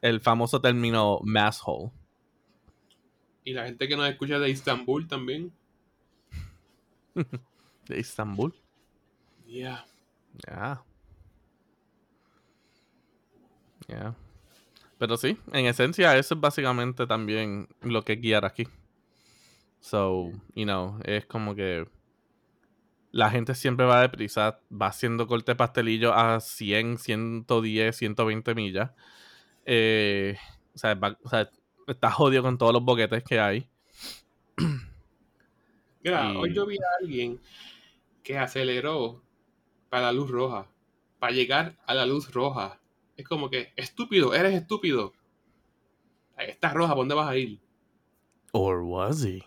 [0.02, 1.92] El famoso término masshole.
[3.44, 5.52] Y la gente que nos escucha de Istambul también.
[7.86, 8.52] De Istambul.
[9.46, 9.86] Yeah.
[10.48, 10.82] Ya.
[13.86, 14.16] Ya.
[14.98, 18.66] Pero sí, en esencia, eso es básicamente también lo que guiar aquí.
[19.84, 21.86] So, you know, es como que
[23.12, 28.92] la gente siempre va deprisa, va haciendo corte pastelillo a 100, 110, 120 millas.
[29.66, 30.38] Eh,
[30.74, 31.50] o, sea, va- o sea,
[31.86, 33.68] está jodido con todos los boquetes que hay.
[36.02, 37.38] Mira, Y- hoy yo vi a alguien
[38.22, 39.22] que aceleró
[39.90, 40.66] para la luz roja.
[41.18, 42.80] Para llegar a la luz roja.
[43.18, 45.12] Es como que, estúpido, eres estúpido.
[46.36, 47.60] Ahí está roja, ¿por dónde vas a ir?
[48.52, 49.42] Or was he?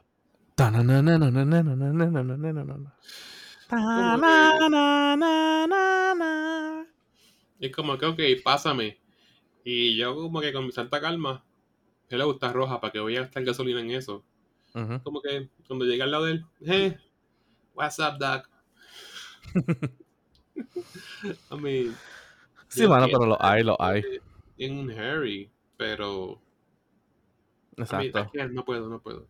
[7.60, 8.98] Y es como que, ok, pásame.
[9.64, 11.44] Y yo como que con mi santa calma,
[12.10, 14.24] él le gusta roja para que voy a gastar gasolina en eso.
[14.74, 15.04] Uh -huh.
[15.04, 16.98] Como que cuando llega al lado de él, hey,
[17.76, 18.50] what's up, Doc?
[21.52, 21.96] I mean,
[22.68, 24.04] sí, mano, pero lo hay, lo hay.
[24.58, 26.42] En un hurry, pero...
[27.76, 28.32] Exacto.
[28.52, 29.28] No puedo, no puedo.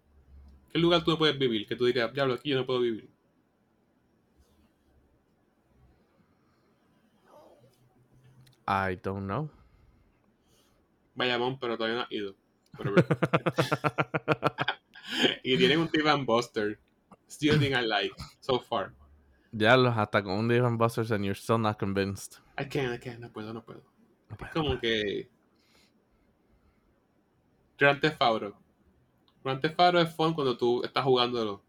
[0.71, 1.67] ¿Qué lugar tú no puedes vivir?
[1.67, 3.09] Que tú dirías, diablo, aquí yo no puedo vivir.
[8.67, 9.49] I don't know.
[11.15, 12.35] Bayamón, pero todavía no ha ido.
[15.43, 16.79] Y tienen un Dave and Buster.
[17.29, 18.93] Still thing I like, so far.
[19.51, 22.39] ya los hasta con un Dave and Buster's and you're still not convinced.
[22.57, 23.81] I can't, I can't, no puedo, no puedo.
[24.29, 25.29] No puedo, como no que
[27.77, 28.55] Grand Theft Auto.
[29.47, 31.63] Grand Theft Auto es fun cuando tú estás jugándolo.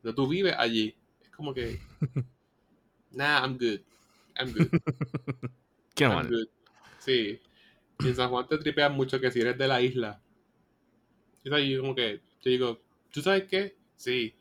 [0.00, 0.96] Cuando tú vives allí.
[1.20, 1.80] Es como que
[3.12, 3.80] Nah, I'm good.
[4.36, 4.68] I'm good.
[5.94, 6.48] Qué I'm good.
[6.98, 7.40] Sí.
[7.98, 10.22] Y en San Juan te tripean mucho que si eres de la isla.
[11.44, 12.80] Es ahí como que yo digo,
[13.10, 13.76] ¿tú sabes qué?
[13.96, 14.34] Sí,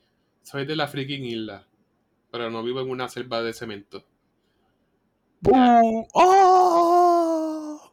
[0.43, 1.67] soy de la freaking isla.
[2.31, 4.05] Pero no vivo en una selva de cemento.
[6.13, 7.91] ¡Oh!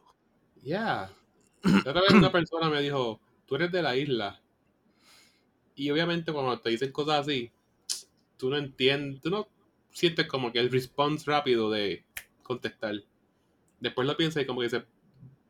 [0.61, 1.09] Yeah.
[1.63, 4.41] La otra vez una persona me dijo, tú eres de la isla.
[5.77, 7.49] Y obviamente cuando te dicen cosas así,
[8.35, 9.47] tú no entiendes, tú no
[9.91, 12.03] sientes como que el response rápido de
[12.43, 12.95] contestar.
[13.79, 14.85] Después lo piensas y como que dice,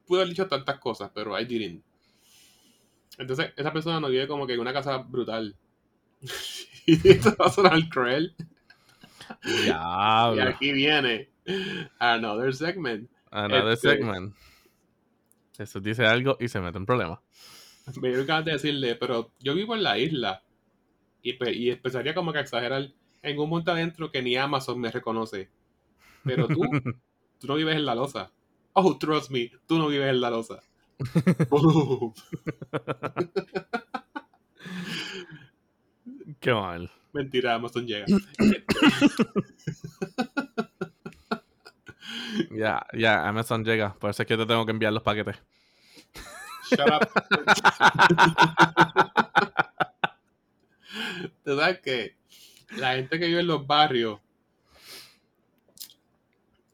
[0.06, 1.84] pude haber dicho tantas cosas, pero I didn't.
[3.18, 5.56] Entonces, esa persona no vive como que en una casa brutal.
[6.86, 8.36] y esto va a sonar cruel.
[9.44, 10.44] Y Diablo.
[10.44, 11.30] aquí viene
[12.00, 13.10] another segment.
[13.32, 14.36] Another Este- segment.
[15.58, 17.20] Eso dice algo y se mete en problemas.
[18.02, 20.44] Me dio ganas de decirle, pero yo vivo en la isla.
[21.22, 24.80] Y, pe- y empezaría como que a exagerar en un punto adentro que ni Amazon
[24.80, 25.50] me reconoce.
[26.24, 26.62] Pero tú,
[27.40, 28.32] tú no vives en la losa.
[28.74, 30.60] Oh, trust me, tú no vives en la losa.
[31.50, 32.14] Boom.
[36.40, 36.92] Qué mal.
[37.14, 38.06] Mentira, Amazon llega.
[42.52, 43.94] Ya, ya, Amazon llega.
[43.96, 45.38] Por eso es que te tengo que enviar los paquetes.
[46.70, 47.08] Shut up.
[51.44, 52.16] Tú sabes que
[52.78, 54.20] la gente que vive en los barrios,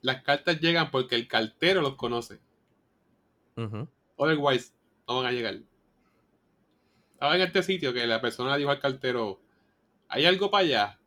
[0.01, 2.39] las cartas llegan porque el cartero los conoce.
[3.55, 3.87] Ujú.
[4.15, 4.73] Otherwise,
[5.07, 5.59] no van a llegar.
[7.13, 9.39] Estaba en este sitio que la persona le dijo al cartero,
[10.09, 10.99] ¿hay algo para allá?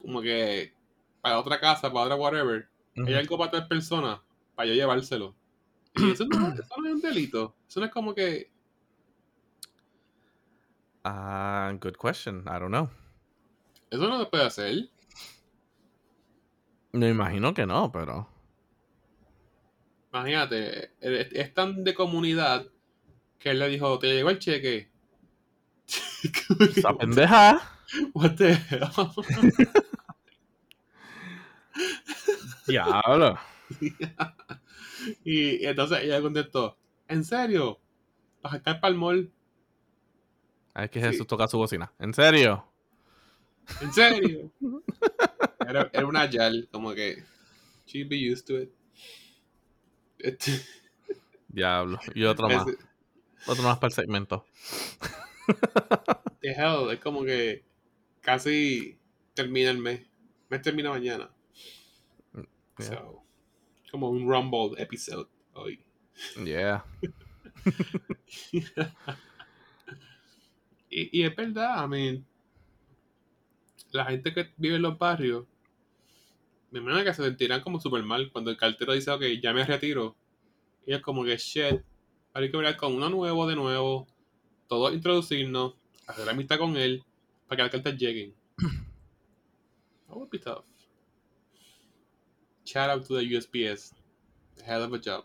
[0.00, 0.72] Como que
[1.20, 2.68] para otra casa, para otra whatever.
[3.06, 4.22] ¿Hay algo para tal persona?
[4.54, 5.34] Para yo llevárselo.
[5.96, 7.56] Y eso no, eso no es un delito.
[7.68, 8.50] Eso no es como que...
[11.04, 12.40] Ah, good question.
[12.46, 12.88] I don't know.
[13.90, 14.88] Eso no se puede hacer.
[16.92, 18.28] Me imagino que no, pero.
[20.12, 22.66] Imagínate, es, tan de comunidad
[23.38, 24.90] que él le dijo, ¿te llegó el cheque?
[26.76, 27.60] Esa pendeja.
[28.14, 28.88] What the hell?
[32.66, 33.38] Diablo.
[35.24, 36.76] y entonces ella contestó,
[37.08, 37.80] ¿en serio?
[38.42, 39.32] ¿Vas a estar para el mall?
[40.74, 41.06] Es que Sí.
[41.06, 41.92] Jesús toca su bocina.
[41.98, 42.66] ¿En serio?
[43.80, 44.50] ¿En serio?
[45.68, 47.24] era, era una yal, como que
[47.86, 48.70] she'd be used to it.
[50.18, 50.52] Este,
[51.48, 51.98] Diablo.
[52.14, 52.66] Y otro más.
[53.46, 54.44] Otro más para el segmento.
[56.40, 57.64] the hell, es como que
[58.20, 58.98] casi
[59.34, 60.00] termina el mes.
[60.48, 61.30] mes termina mañana.
[62.78, 62.88] Yeah.
[62.88, 63.23] So,
[63.94, 65.78] como un Rumble episode hoy.
[66.44, 66.84] Yeah.
[70.90, 72.26] y, y es verdad, I mean,
[73.92, 75.46] la gente que vive en los barrios,
[76.72, 79.64] me imagino que se sentirán como súper mal cuando el cartero dice, ok, ya me
[79.64, 80.16] retiro.
[80.84, 81.80] Y es como que, shit,
[82.32, 84.08] hay que hablar con uno nuevo de nuevo,
[84.66, 85.74] todos introducirnos,
[86.08, 87.04] hacer amistad con él,
[87.46, 88.34] para que las cartas lleguen.
[90.08, 90.64] That would be tough.
[92.64, 93.92] Shout out to the USPS.
[94.64, 95.24] Hell of a job,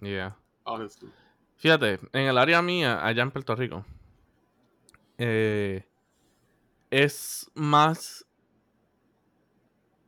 [0.00, 0.32] Yeah.
[0.64, 1.08] honestly.
[1.56, 3.84] Fíjate, en el área mía, allá en Puerto Rico,
[5.18, 5.84] eh,
[6.90, 8.26] es más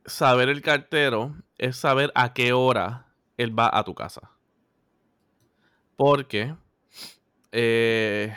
[0.05, 4.31] saber el cartero, es saber a qué hora él va a tu casa.
[5.95, 6.55] Porque
[7.51, 8.35] eh,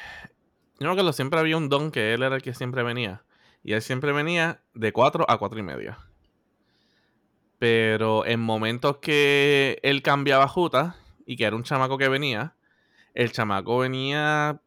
[0.79, 3.23] yo creo que lo- siempre había un don que él era el que siempre venía.
[3.63, 5.99] Y él siempre venía de 4 a 4 y media.
[7.61, 10.97] Pero en momentos que él cambiaba juta
[11.27, 12.55] y que era un chamaco que venía,
[13.13, 14.61] el chamaco venía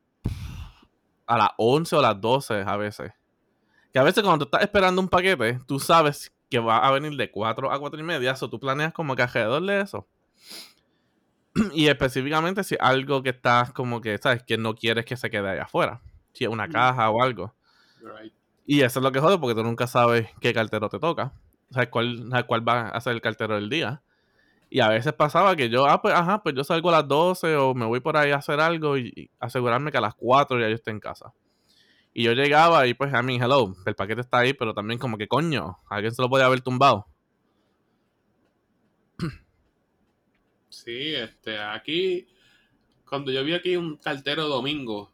[1.26, 3.12] a las 11 o las 12 a veces.
[3.92, 7.18] Que a veces cuando tú estás esperando un paquete, tú sabes que va a venir
[7.18, 10.08] de 4 a 4 y media, o tú planeas como que alrededor de eso.
[11.74, 14.44] Y específicamente si algo que estás como que, ¿sabes?
[14.44, 16.00] Que no quieres que se quede allá afuera.
[16.34, 16.72] Si es una Mm.
[16.72, 17.56] caja o algo.
[18.02, 18.34] Right.
[18.68, 21.34] Y eso es lo que jode porque tú nunca sabes qué cartero te toca.
[21.74, 24.02] Sabes cuál, sabes cuál va a ser el cartero del día.
[24.70, 27.56] Y a veces pasaba que yo, ah, pues, ajá, pues yo salgo a las 12
[27.58, 30.68] o me voy por ahí a hacer algo y, asegurarme que a las 4 ya
[30.68, 31.32] yo esté en casa.
[32.12, 35.18] Y yo llegaba y pues, a mí, hello, el paquete está ahí, pero también como
[35.18, 37.08] que coño, alguien se lo podía haber tumbado.
[40.70, 42.28] Sí, este, aquí,
[43.08, 45.12] cuando yo vi aquí un cartero domingo,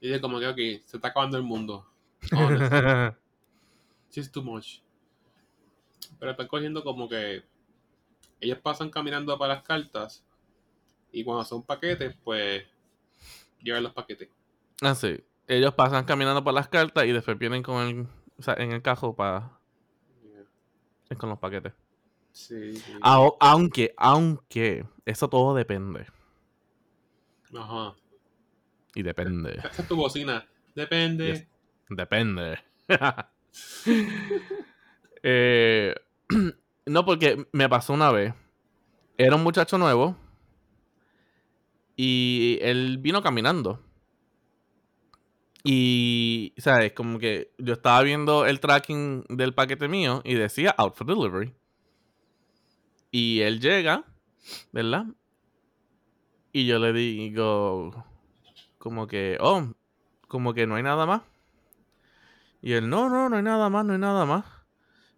[0.00, 1.84] dije como que, ok, se está acabando el mundo.
[2.32, 3.16] Honestly,
[4.14, 4.80] it's too much.
[6.20, 7.42] Pero están cogiendo como que
[8.40, 10.24] ellos pasan caminando para las cartas
[11.10, 12.64] y cuando son paquetes, pues
[13.62, 14.28] llevan los paquetes.
[14.80, 15.24] Así.
[15.48, 18.06] Ellos pasan caminando por las cartas y después vienen con el,
[18.38, 19.58] o sea, en el cajo para
[21.18, 21.72] con los paquetes.
[22.32, 22.92] Sí, sí.
[23.02, 26.06] Aunque, aunque, eso todo depende.
[27.52, 27.96] Ajá.
[28.94, 29.58] Y depende.
[29.58, 30.46] Esa es tu bocina.
[30.74, 31.26] Depende.
[31.26, 31.46] Yes.
[31.88, 32.58] Depende.
[35.22, 35.94] Eh,
[36.86, 38.34] no, porque me pasó una vez.
[39.18, 40.16] Era un muchacho nuevo.
[41.96, 43.80] Y él vino caminando.
[45.62, 46.92] Y, ¿sabes?
[46.92, 51.54] Como que yo estaba viendo el tracking del paquete mío y decía out for delivery.
[53.10, 54.04] Y él llega,
[54.72, 55.06] ¿verdad?
[56.52, 58.04] Y yo le digo,
[58.78, 59.74] como que, oh,
[60.28, 61.22] como que no hay nada más.
[62.62, 64.44] Y él, no, no, no hay nada más, no hay nada más.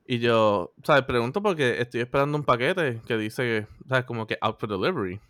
[0.07, 1.05] Y yo, ¿sabes?
[1.05, 4.05] Pregunto porque estoy esperando un paquete que dice, ¿sabes?
[4.05, 5.21] Como que out for delivery.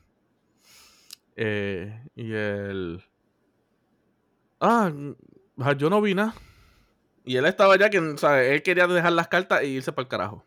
[1.37, 3.03] Eh, y él,
[4.61, 4.91] ah,
[5.59, 6.35] ah, yo no vi nada.
[7.25, 8.51] Y él estaba ya que, ¿sabes?
[8.51, 10.45] Él quería dejar las cartas e irse para el carajo.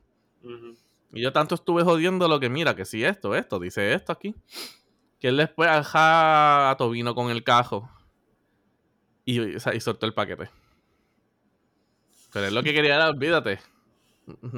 [1.13, 4.35] Y yo tanto estuve jodiendo lo que mira, que si esto, esto, dice esto aquí.
[5.19, 7.89] Que él después ajá a Tobino con el cajo.
[9.23, 10.49] Y, o sea, y soltó el paquete.
[12.33, 13.59] Pero él lo que quería era, olvídate.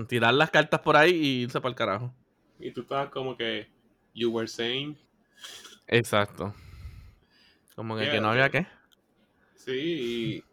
[0.08, 2.14] Tirar las cartas por ahí y irse para el carajo.
[2.60, 3.68] Y tú estabas como que,
[4.14, 4.98] you were saying.
[5.88, 6.54] Exacto.
[7.76, 8.66] Como que, Yeah, que no había qué.
[9.56, 10.44] Sí, y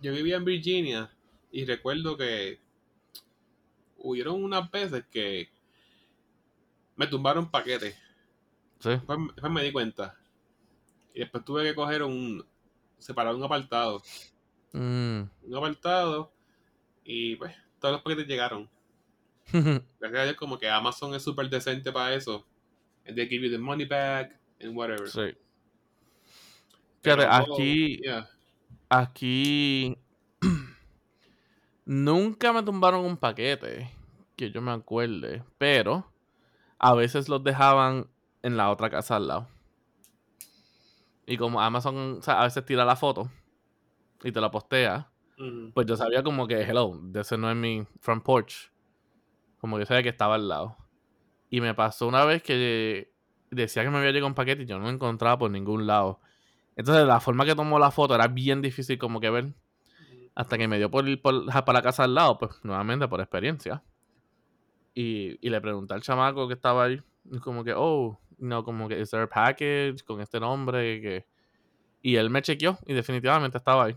[0.00, 1.10] yo vivía en Virginia
[1.50, 2.58] y recuerdo que
[3.98, 5.48] hubieron unas veces que
[6.96, 7.94] me tumbaron paquetes.
[8.80, 8.90] Sí.
[8.90, 10.18] Después, después me di cuenta.
[11.14, 12.44] Y después tuve que coger un,
[12.98, 14.02] separar un apartado.
[14.72, 15.22] Mm.
[15.42, 16.31] Un apartado
[17.04, 18.68] y pues todos los paquetes llegaron.
[19.52, 22.46] Gracias a Dios como que Amazon es súper decente para eso.
[23.06, 25.08] And they give you the money back and whatever.
[25.08, 25.36] sí.
[27.02, 28.30] Fíjate, aquí, yeah.
[28.88, 29.98] aquí
[31.84, 33.90] nunca me tumbaron un paquete
[34.36, 36.12] que yo me acuerde, pero
[36.78, 38.08] a veces los dejaban
[38.42, 39.48] en la otra casa al lado.
[41.26, 43.30] Y como Amazon o sea, a veces tira la foto
[44.22, 45.10] y te la postea,
[45.74, 48.70] Pues yo sabía como que, hello, ese no es mi front porch.
[49.58, 50.76] Como que sabía que estaba al lado.
[51.50, 53.12] Y me pasó una vez que
[53.50, 56.20] decía que me había llegado un paquete y yo no lo encontraba por ningún lado.
[56.76, 59.54] Entonces la forma que tomó la foto era bien difícil como que ver.
[60.34, 63.20] Hasta que me dio por ir por- para la casa al lado, pues nuevamente por
[63.20, 63.82] experiencia.
[64.94, 67.02] Y, y le pregunté al chamaco que estaba ahí,
[67.42, 71.00] como que, oh, no, como que, ¿is there a package con este nombre?
[71.00, 71.26] Que...
[72.02, 73.96] Y él me chequeó y definitivamente estaba ahí.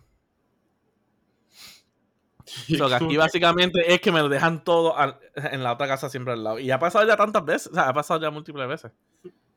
[2.46, 6.10] So, que aquí básicamente es que me lo dejan todo al- en la otra casa
[6.10, 6.60] siempre al lado.
[6.60, 7.68] Y ha pasado ya tantas veces.
[7.72, 8.91] O sea, ha pasado ya múltiples veces.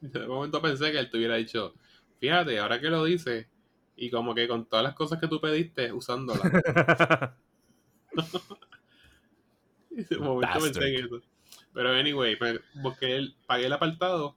[0.01, 1.75] De momento pensé que él te hubiera dicho,
[2.21, 3.47] fíjate, ahora que lo dices,
[3.97, 6.43] y como que con todas las cosas que tú pediste, usándolas.
[9.91, 10.63] Y de momento Bastard.
[10.73, 11.21] pensé en eso.
[11.75, 14.37] Pero anyway, pues, busqué el, pagué el apartado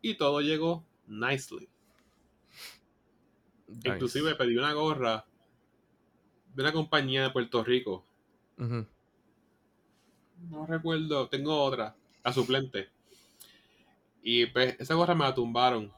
[0.00, 1.68] y todo llegó nicely.
[3.84, 5.24] Inclusive pedí una gorra
[6.54, 8.04] de una compañía de Puerto Rico.
[10.50, 12.88] No recuerdo, tengo otra, la suplente.
[14.22, 15.92] Y pues, esa gorra me la tumbaron.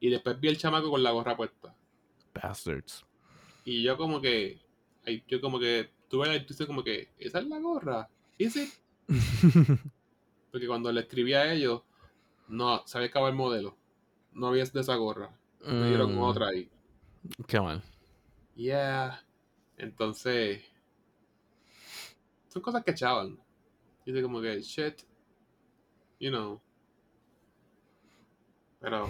[0.00, 1.74] Y después vi el chamaco con la gorra puesta.
[2.34, 3.04] Bastards.
[3.64, 4.60] Y yo como que,
[5.26, 8.08] yo como que, tuve la intuición como que, esa es la gorra.
[8.38, 8.70] ¿Is it?
[10.50, 11.82] Porque cuando le escribí a ellos,
[12.48, 13.76] no, se había acabado el modelo.
[14.32, 15.30] No había de esa gorra.
[15.66, 16.70] Me dieron Mm, otra ahí.
[17.46, 17.82] Qué mal.
[18.54, 19.22] Yeah.
[19.78, 20.62] Entonces,
[22.48, 23.38] son cosas que echaban.
[24.04, 25.02] Dice como que, shit.
[26.20, 26.60] You know.
[28.80, 29.08] Pero,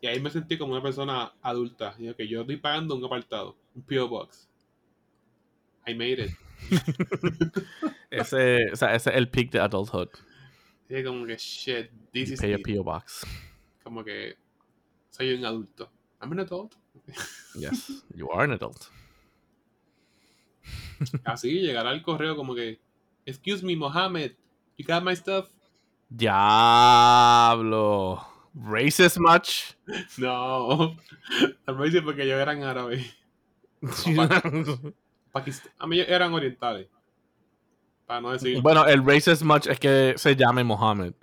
[0.00, 1.94] y ahí me sentí como una persona adulta.
[1.98, 4.08] Y que yo estoy pagando un apartado, un P.O.
[4.08, 4.48] Box.
[5.86, 6.30] I made it.
[8.10, 10.10] Ese, o sea, ese es el peak de adulthood.
[10.88, 12.58] Y dije como que, shit, this You is pay a.
[12.58, 12.84] P.O.
[12.84, 13.26] Box.
[13.82, 14.36] Como que,
[15.10, 15.90] soy un adulto.
[16.20, 16.74] I'm an adult.
[17.54, 18.90] Yes, you are an adult.
[21.24, 22.80] Así, llegará al correo como que,
[23.26, 24.32] excuse me, Mohammed,
[24.76, 25.48] you got my stuff?
[27.12, 28.20] Diablo.
[28.54, 29.74] Racist much?
[30.18, 30.96] No.
[31.66, 33.06] Vez sí porque ellos eran árabes.
[35.32, 36.88] Pakist- a mí eran orientales.
[38.06, 38.60] Para no decir.
[38.60, 41.14] bueno, el racist much es que se llame Mohammed.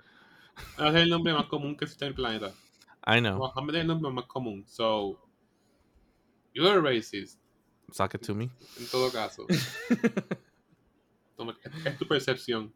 [0.76, 2.52] Ese es el nombre más común que existe en el planeta.
[3.06, 3.38] I know.
[3.38, 4.64] Mohammed es el nombre más común.
[4.66, 5.18] So.
[6.52, 7.38] You're racist.
[7.92, 8.50] Suck it to me.
[8.78, 9.46] En todo caso.
[11.36, 12.72] Toma, es, tu percepción.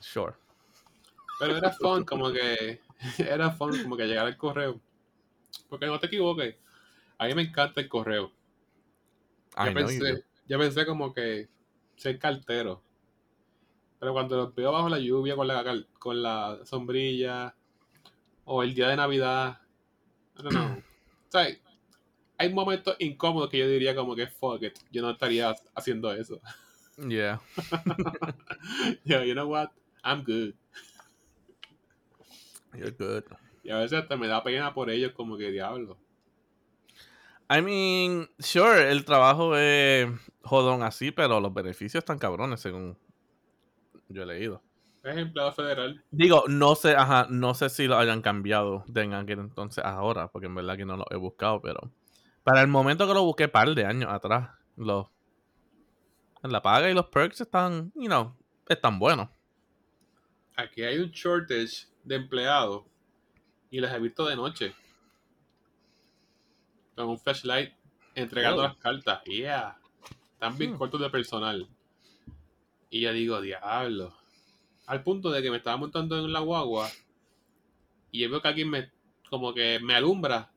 [0.00, 0.34] Sure.
[1.38, 2.80] Pero era fun, como que.
[3.18, 4.80] Era fun, como que llegar al correo.
[5.68, 6.56] Porque no te equivoques.
[7.18, 8.32] A mí me encanta el correo.
[9.64, 11.48] Yo pensé, yo pensé como que
[11.96, 12.82] ser cartero.
[13.98, 17.54] Pero cuando los veo bajo la lluvia con la, con la sombrilla
[18.44, 19.60] o el día de Navidad,
[20.36, 20.82] don't know.
[21.26, 21.48] O sea,
[22.38, 26.40] hay momentos incómodos que yo diría como que fuck it, yo no estaría haciendo eso.
[26.96, 27.40] Yeah.
[29.04, 29.68] Yo, you know what?
[30.02, 30.54] I'm good.
[32.74, 33.24] You're good.
[33.62, 35.98] Y a veces hasta me da pena por ellos como que diablo.
[37.50, 40.08] I mean, sure, el trabajo es
[40.42, 42.96] jodón así, pero los beneficios están cabrones, según
[44.08, 44.62] yo he leído.
[45.04, 46.02] Es empleado federal.
[46.10, 50.28] Digo, no sé, ajá, no sé si lo hayan cambiado de en aquel entonces ahora,
[50.28, 51.92] porque en verdad que no lo he buscado, pero
[52.46, 55.08] para el momento que lo busqué par de años atrás, los
[56.42, 58.36] la paga y los perks están, you know,
[58.68, 59.28] están buenos.
[60.54, 62.84] Aquí hay un shortage de empleados
[63.68, 64.72] y los he visto de noche.
[66.94, 67.72] Con un flashlight
[68.14, 68.68] entregando Oh.
[68.68, 69.24] las cartas.
[69.24, 69.76] Yeah.
[70.34, 70.78] Están bien Hmm.
[70.78, 71.68] cortos de personal.
[72.90, 74.14] Y yo digo, diablo.
[74.86, 76.88] Al punto de que me estaba montando en la guagua
[78.12, 78.92] y yo veo que alguien me,
[79.28, 80.52] como que me alumbra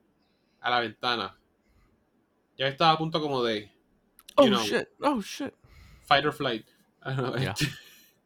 [0.62, 1.36] a la ventana.
[2.60, 3.72] Ya estaba a punto como de
[4.36, 4.62] Oh know.
[4.64, 5.54] shit, oh shit.
[6.04, 6.66] fight or flight.
[7.04, 7.54] Know, Yeah.
[7.54, 7.68] este,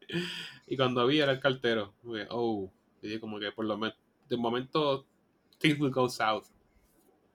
[0.66, 1.94] y cuando vi era el cartero.
[2.02, 2.70] que, oh,
[3.00, 3.96] y dije como que por lo menos,
[4.28, 5.06] de momento,
[5.58, 6.46] things will go south.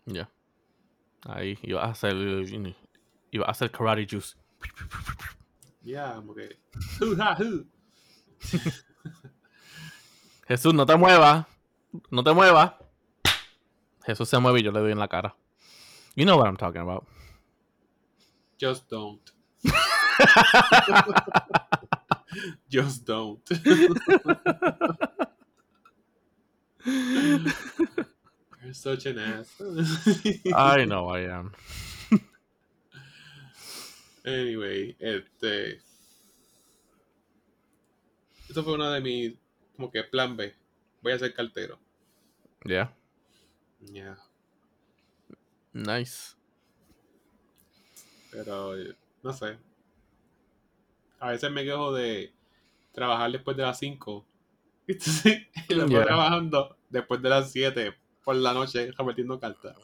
[0.05, 0.29] Ya.
[1.21, 2.15] Ahí iba a hacer,
[3.31, 4.35] iba a hacer karate juice.
[5.83, 6.59] Yeah, como que.
[10.47, 11.45] Jesús, no te muevas.
[12.09, 12.73] No te muevas.
[14.05, 15.35] Jesús se mueve y yo le doy en la cara.
[16.19, 17.07] You know what I'm talking about.
[18.57, 19.23] just don't.
[22.69, 23.39] just don't.
[26.85, 29.61] You're such an ass.
[30.53, 31.53] I know I am.
[34.25, 35.79] Anyway, este.
[38.49, 39.35] Eso fue uno de mis.
[39.77, 40.53] Como que plan B.
[41.01, 41.79] Voy a ser cartero.
[42.65, 42.89] Yeah.
[43.79, 44.17] Ya.
[45.73, 46.35] Nice.
[48.31, 48.73] Pero.
[49.23, 49.57] No sé.
[51.19, 52.33] A veces me quejo de
[52.93, 54.25] trabajar después de las 5.
[54.87, 56.05] Entonces, y lo Yeah.
[56.05, 57.93] trabajando después de las 7
[58.23, 59.75] por la noche repartiendo cartas.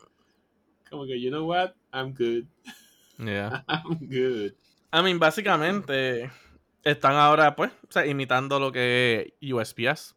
[0.90, 1.74] Como que, you know what?
[1.92, 2.46] I'm good.
[3.18, 3.66] Yeah.
[3.68, 4.54] I'm good.
[4.94, 6.32] I mean, básicamente
[6.84, 10.16] están ahora, pues, o sea, imitando lo que es USPS.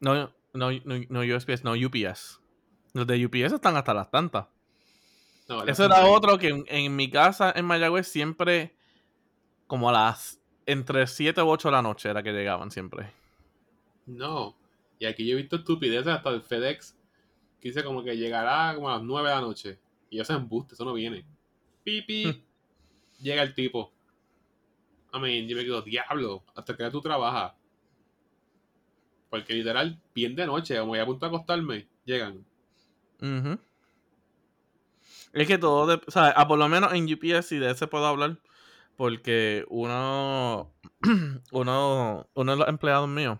[0.00, 0.14] No,
[0.52, 0.70] no, no,
[1.08, 2.40] no USPS, no UPS.
[2.94, 4.46] Los de UPS están hasta las tantas.
[5.48, 8.74] No, Eso era otro que en, en mi casa en Mayagüez siempre
[9.66, 13.12] como a las entre 7 u 8 de la noche era que llegaban siempre.
[14.06, 14.56] No.
[14.98, 16.96] Y aquí yo he visto estupideces hasta el FedEx
[17.60, 19.78] que dice como que llegará como a las 9 de la noche.
[20.10, 21.24] Y eso es embuste, eso no viene.
[21.84, 22.42] Pipi.
[23.20, 23.92] llega el tipo.
[25.12, 27.54] I mean, yo me quedo, diablo, hasta que tú trabajas.
[29.30, 32.44] Porque literal, bien de noche, como ya a punto de acostarme, llegan.
[33.20, 33.58] Ujú.
[35.32, 37.86] Es que todo, de, o sea, ah, por lo menos en UPS y de ese
[37.86, 38.38] puedo hablar,
[38.96, 40.72] porque uno,
[41.52, 43.38] uno, uno de los empleados míos,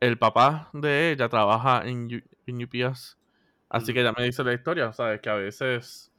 [0.00, 3.16] el papá de ella trabaja en, U- en UPS,
[3.68, 3.94] así Mm.
[3.94, 5.20] que ya me dice la historia, ¿sabes?
[5.20, 6.10] Que a veces,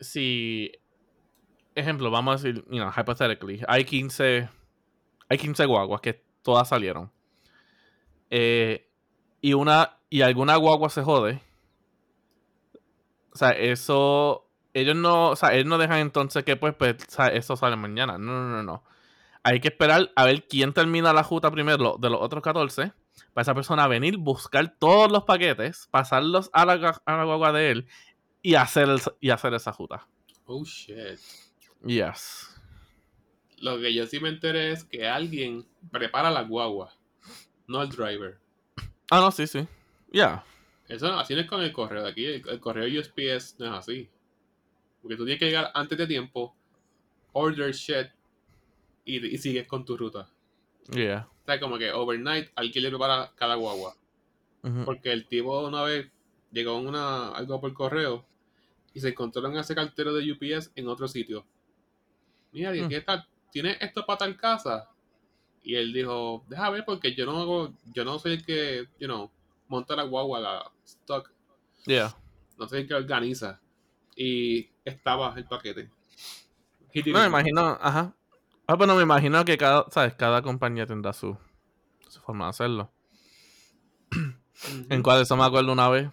[0.00, 0.72] si,
[1.74, 4.48] ejemplo, vamos a decir, you know, hypothetically, hay 15,
[5.28, 7.12] hay 15 guaguas que todas salieron,
[8.30, 8.88] eh,
[9.42, 11.40] y una, y alguna guagua se jode,
[13.36, 14.48] o sea, eso.
[14.72, 15.30] Ellos no.
[15.30, 18.16] O sea, ellos no dejan entonces que pues, pues o sea, eso sale mañana.
[18.18, 18.82] No, no, no, no.
[19.42, 22.92] Hay que esperar a ver quién termina la juta primero de los otros 14.
[23.32, 27.52] Para esa persona venir, buscar todos los paquetes, pasarlos a la, gua- a la guagua
[27.52, 27.86] de él
[28.42, 30.06] y hacer, el- y hacer esa juta.
[30.46, 31.18] Oh shit.
[31.84, 32.58] Yes.
[33.58, 36.92] Lo que yo sí me enteré es que alguien prepara la guagua,
[37.66, 38.38] no el driver.
[39.10, 39.66] Ah, no, sí, sí.
[40.12, 40.42] Ya.
[40.88, 42.24] Eso así no es con el correo de aquí.
[42.26, 44.08] El, el correo USPS no es así.
[45.02, 46.54] Porque tú tienes que llegar antes de tiempo,
[47.32, 48.08] order shit
[49.04, 50.28] y, y sigues con tu ruta.
[50.92, 51.28] Yeah.
[51.42, 53.94] O sea, como que overnight alguien le prepara cada guagua.
[54.84, 56.10] Porque el tipo una vez
[56.50, 58.26] llegó una, algo por correo
[58.92, 61.46] y se encontró en ese cartero de UPS en otro sitio.
[62.50, 62.88] Mira, ¿y Mm.
[62.88, 63.24] ¿qué tal?
[63.52, 64.90] ¿Tienes esto para tal casa?
[65.62, 69.06] Y él dijo, deja ver porque yo no hago, yo no soy el que, you
[69.06, 69.30] know,
[69.68, 71.32] monta la guagua, la stock.
[71.86, 72.16] Yeah.
[72.58, 73.60] No el que organiza.
[74.16, 75.90] Y estaba el paquete.
[77.12, 78.14] No, me imagino, ajá.
[78.66, 80.14] Ah, pero me imagino que cada, ¿sabes?
[80.14, 81.36] Cada compañía tendrá su,
[82.08, 82.90] su forma de hacerlo.
[84.90, 86.08] En cual eso me acuerdo una vez.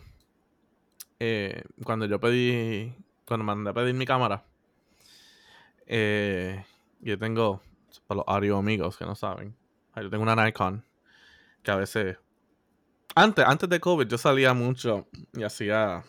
[1.19, 2.93] eh, cuando yo pedí.
[3.25, 4.45] Cuando mandé a pedir mi cámara.
[5.87, 6.65] eh,
[7.01, 7.61] yo tengo.
[8.07, 9.55] Para los audio amigos que no saben.
[9.95, 10.83] Yo tengo una Nikon.
[11.63, 12.17] Que a veces.
[13.15, 16.03] Antes, antes de COVID yo salía mucho y hacía.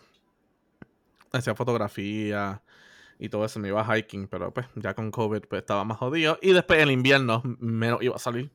[1.31, 2.61] Hacía fotografía
[3.19, 3.59] y todo eso.
[3.59, 4.27] Me iba hiking.
[4.27, 6.37] Pero pues ya con COVID pues estaba más jodido.
[6.41, 8.51] Y después en invierno menos iba a salir.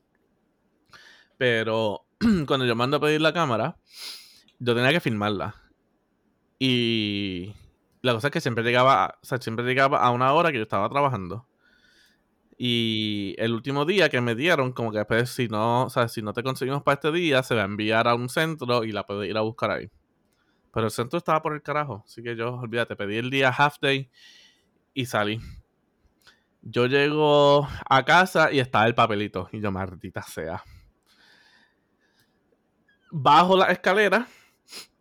[1.37, 2.05] Pero
[2.47, 3.77] cuando yo mando a pedir la cámara,
[4.59, 5.55] yo tenía que filmarla.
[6.59, 7.55] Y
[8.01, 10.63] la cosa es que siempre llegaba, o sea, siempre llegaba a una hora que yo
[10.63, 11.47] estaba trabajando.
[12.63, 16.21] Y el último día que me dieron, como que después, si no, o sea, si
[16.21, 19.03] no te conseguimos para este día, se va a enviar a un centro y la
[19.03, 19.89] puedes ir a buscar ahí.
[20.71, 23.77] Pero el centro estaba por el carajo, así que yo, olvídate, pedí el día half
[23.81, 24.11] day
[24.93, 25.41] y salí.
[26.61, 29.49] Yo llego a casa y estaba el papelito.
[29.51, 30.63] Y yo, maldita sea.
[33.09, 34.27] Bajo la escalera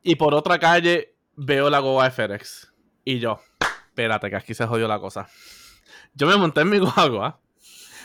[0.03, 2.73] y por otra calle veo la guagua de FedEx.
[3.05, 5.29] Y yo, espérate, que aquí se jodió la cosa.
[6.15, 7.39] Yo me monté en mi guagua,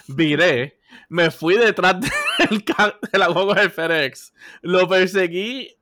[0.08, 0.80] viré,
[1.10, 2.64] me fui detrás del
[3.12, 5.76] de la guagua de FedEx, lo perseguí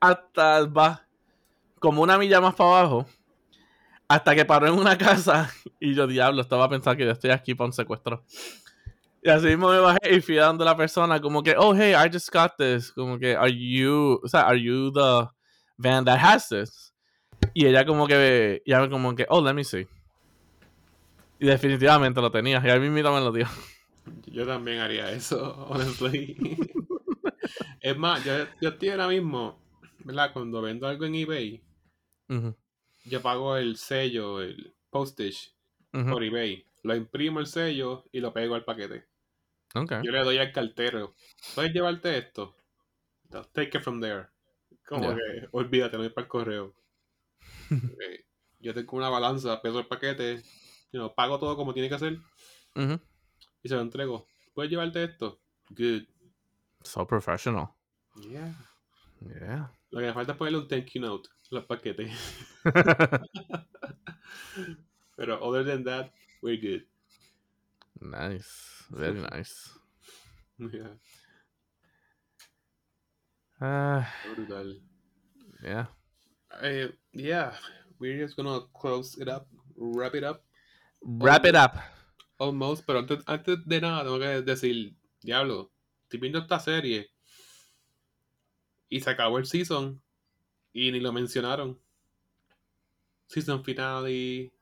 [0.00, 1.06] hasta va,
[1.78, 3.06] como una milla más para abajo,
[4.08, 5.50] hasta que paró en una casa
[5.80, 8.24] y yo, diablo, estaba pensando que yo estoy aquí para un secuestro.
[9.22, 11.92] Y así mismo me bajé y fui dando a la persona como que, oh, hey,
[11.92, 12.90] I just got this.
[12.90, 15.28] Como que, are you, o sea, are you the
[15.76, 16.94] van that has this?
[17.52, 19.86] Y ella como que, ya como que, oh, let me see.
[21.40, 22.62] Y definitivamente lo tenía.
[22.64, 23.46] Y a mí mismo me lo dio.
[24.26, 26.36] Yo también haría eso, honestly.
[27.80, 29.58] es más, yo, yo estoy ahora mismo,
[30.04, 30.32] ¿verdad?
[30.32, 31.62] Cuando vendo algo en eBay,
[33.04, 35.52] yo pago el sello, el postage
[35.90, 36.66] por eBay.
[36.82, 39.06] Lo imprimo el sello y lo pego al paquete.
[39.74, 41.14] Yo le doy al cartero.
[41.54, 42.54] ¿Puedes llevarte esto?
[43.30, 44.26] No, Take it from there.
[44.86, 46.74] Como que, olvídate, no ir para el correo.
[48.60, 50.42] Yo tengo una balanza, peso el paquete,
[50.92, 52.18] you know, pago todo como tiene que hacer
[53.62, 54.26] y se lo entrego.
[54.54, 55.40] ¿Puedes llevarte esto?
[55.70, 56.02] Good.
[56.82, 57.68] So professional.
[58.28, 58.52] Yeah.
[59.20, 59.70] Yeah.
[59.90, 62.10] Lo que me falta es ponerle un thank you note los paquetes.
[65.16, 66.12] Pero other than that,
[66.42, 66.82] we're good.
[68.00, 68.84] nice.
[68.90, 69.70] Very nice.
[70.58, 70.94] Yeah,
[73.60, 74.80] Ah, brutal.
[75.62, 75.86] yeah.
[76.62, 77.52] Eh, yeah,
[77.98, 80.42] we're just gonna close it up, wrap it up.
[81.02, 81.80] Wrap it up.
[82.38, 85.70] Almost, pero antes, antes de nada tengo que decir, diablo,
[86.04, 87.10] estoy viendo esta serie
[88.88, 90.02] y se acabó el season
[90.72, 91.78] y ni lo mencionaron.
[93.26, 94.52] Season finale,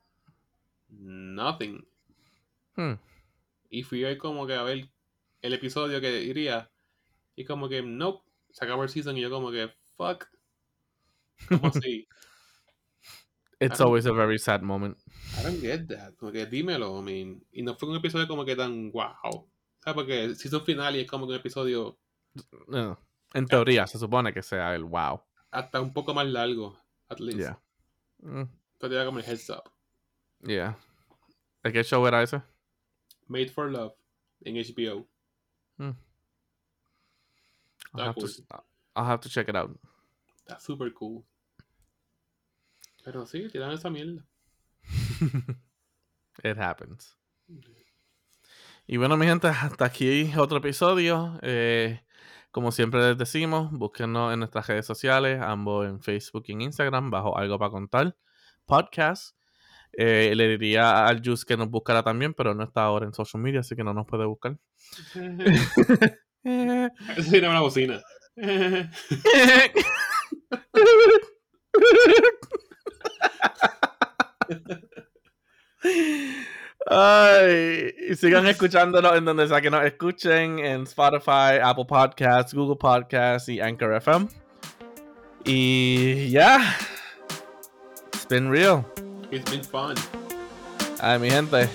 [0.89, 1.87] nothing.
[2.77, 2.95] Hmm.
[3.71, 4.89] Y fui a como que a ver
[5.43, 6.71] el episodio que iría.
[7.37, 10.27] Y como que, nope, se acabó el season y yo como que, fuck.
[11.49, 12.07] ¿Cómo así?
[13.61, 14.97] It's always a very sad moment.
[15.39, 16.15] I don't get that.
[16.17, 17.45] Como que dímelo, I mean.
[17.53, 19.49] Y no fue un episodio como que tan wow.
[19.83, 19.95] ¿Sabes?
[19.95, 21.99] Porque el season final y es como que un episodio
[22.69, 22.99] No.
[23.35, 25.21] En teoría, se supone que sea el wow.
[25.51, 26.79] hasta un poco más largo,
[27.09, 27.39] at least.
[27.41, 27.61] Yeah.
[28.21, 28.45] Mm,
[28.79, 29.71] Pero te da como el heads up.
[30.43, 30.79] yeah.
[31.63, 32.41] ¿De qué show era ese?
[33.27, 33.95] Made for Love
[34.43, 35.07] en HBO.
[35.79, 35.91] Mm.
[37.95, 38.29] I'll have, to, cool.
[38.29, 38.43] s-
[38.97, 39.79] I'll have to check it out.
[40.47, 41.25] Está super cool.
[43.11, 44.23] Pero sí, tiran esa mierda.
[46.45, 47.17] It happens.
[48.87, 51.39] Y bueno, mi gente, hasta aquí otro episodio.
[51.41, 52.03] Eh,
[52.51, 57.11] como siempre les decimos, búsquenos en nuestras redes sociales, ambos en Facebook y en Instagram,
[57.11, 58.15] bajo Algo para Contar,
[58.67, 59.35] podcast.
[59.95, 63.43] Eh, le diría al Juice que nos buscara también, pero no está ahora en social
[63.43, 64.59] media, así que no nos puede buscar.
[66.45, 68.03] Eso era una bocina.
[76.87, 82.77] Ay, y sigan escuchándonos en donde sea que nos escuchen, en Spotify, Apple Podcasts, Google
[82.77, 84.29] Podcasts y Anchor FM.
[85.45, 86.77] Y ya,
[88.13, 88.85] it's been real.
[89.31, 89.97] It's been fun.
[91.01, 91.69] Ay, mi gente,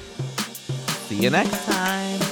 [1.08, 2.23] see you next time.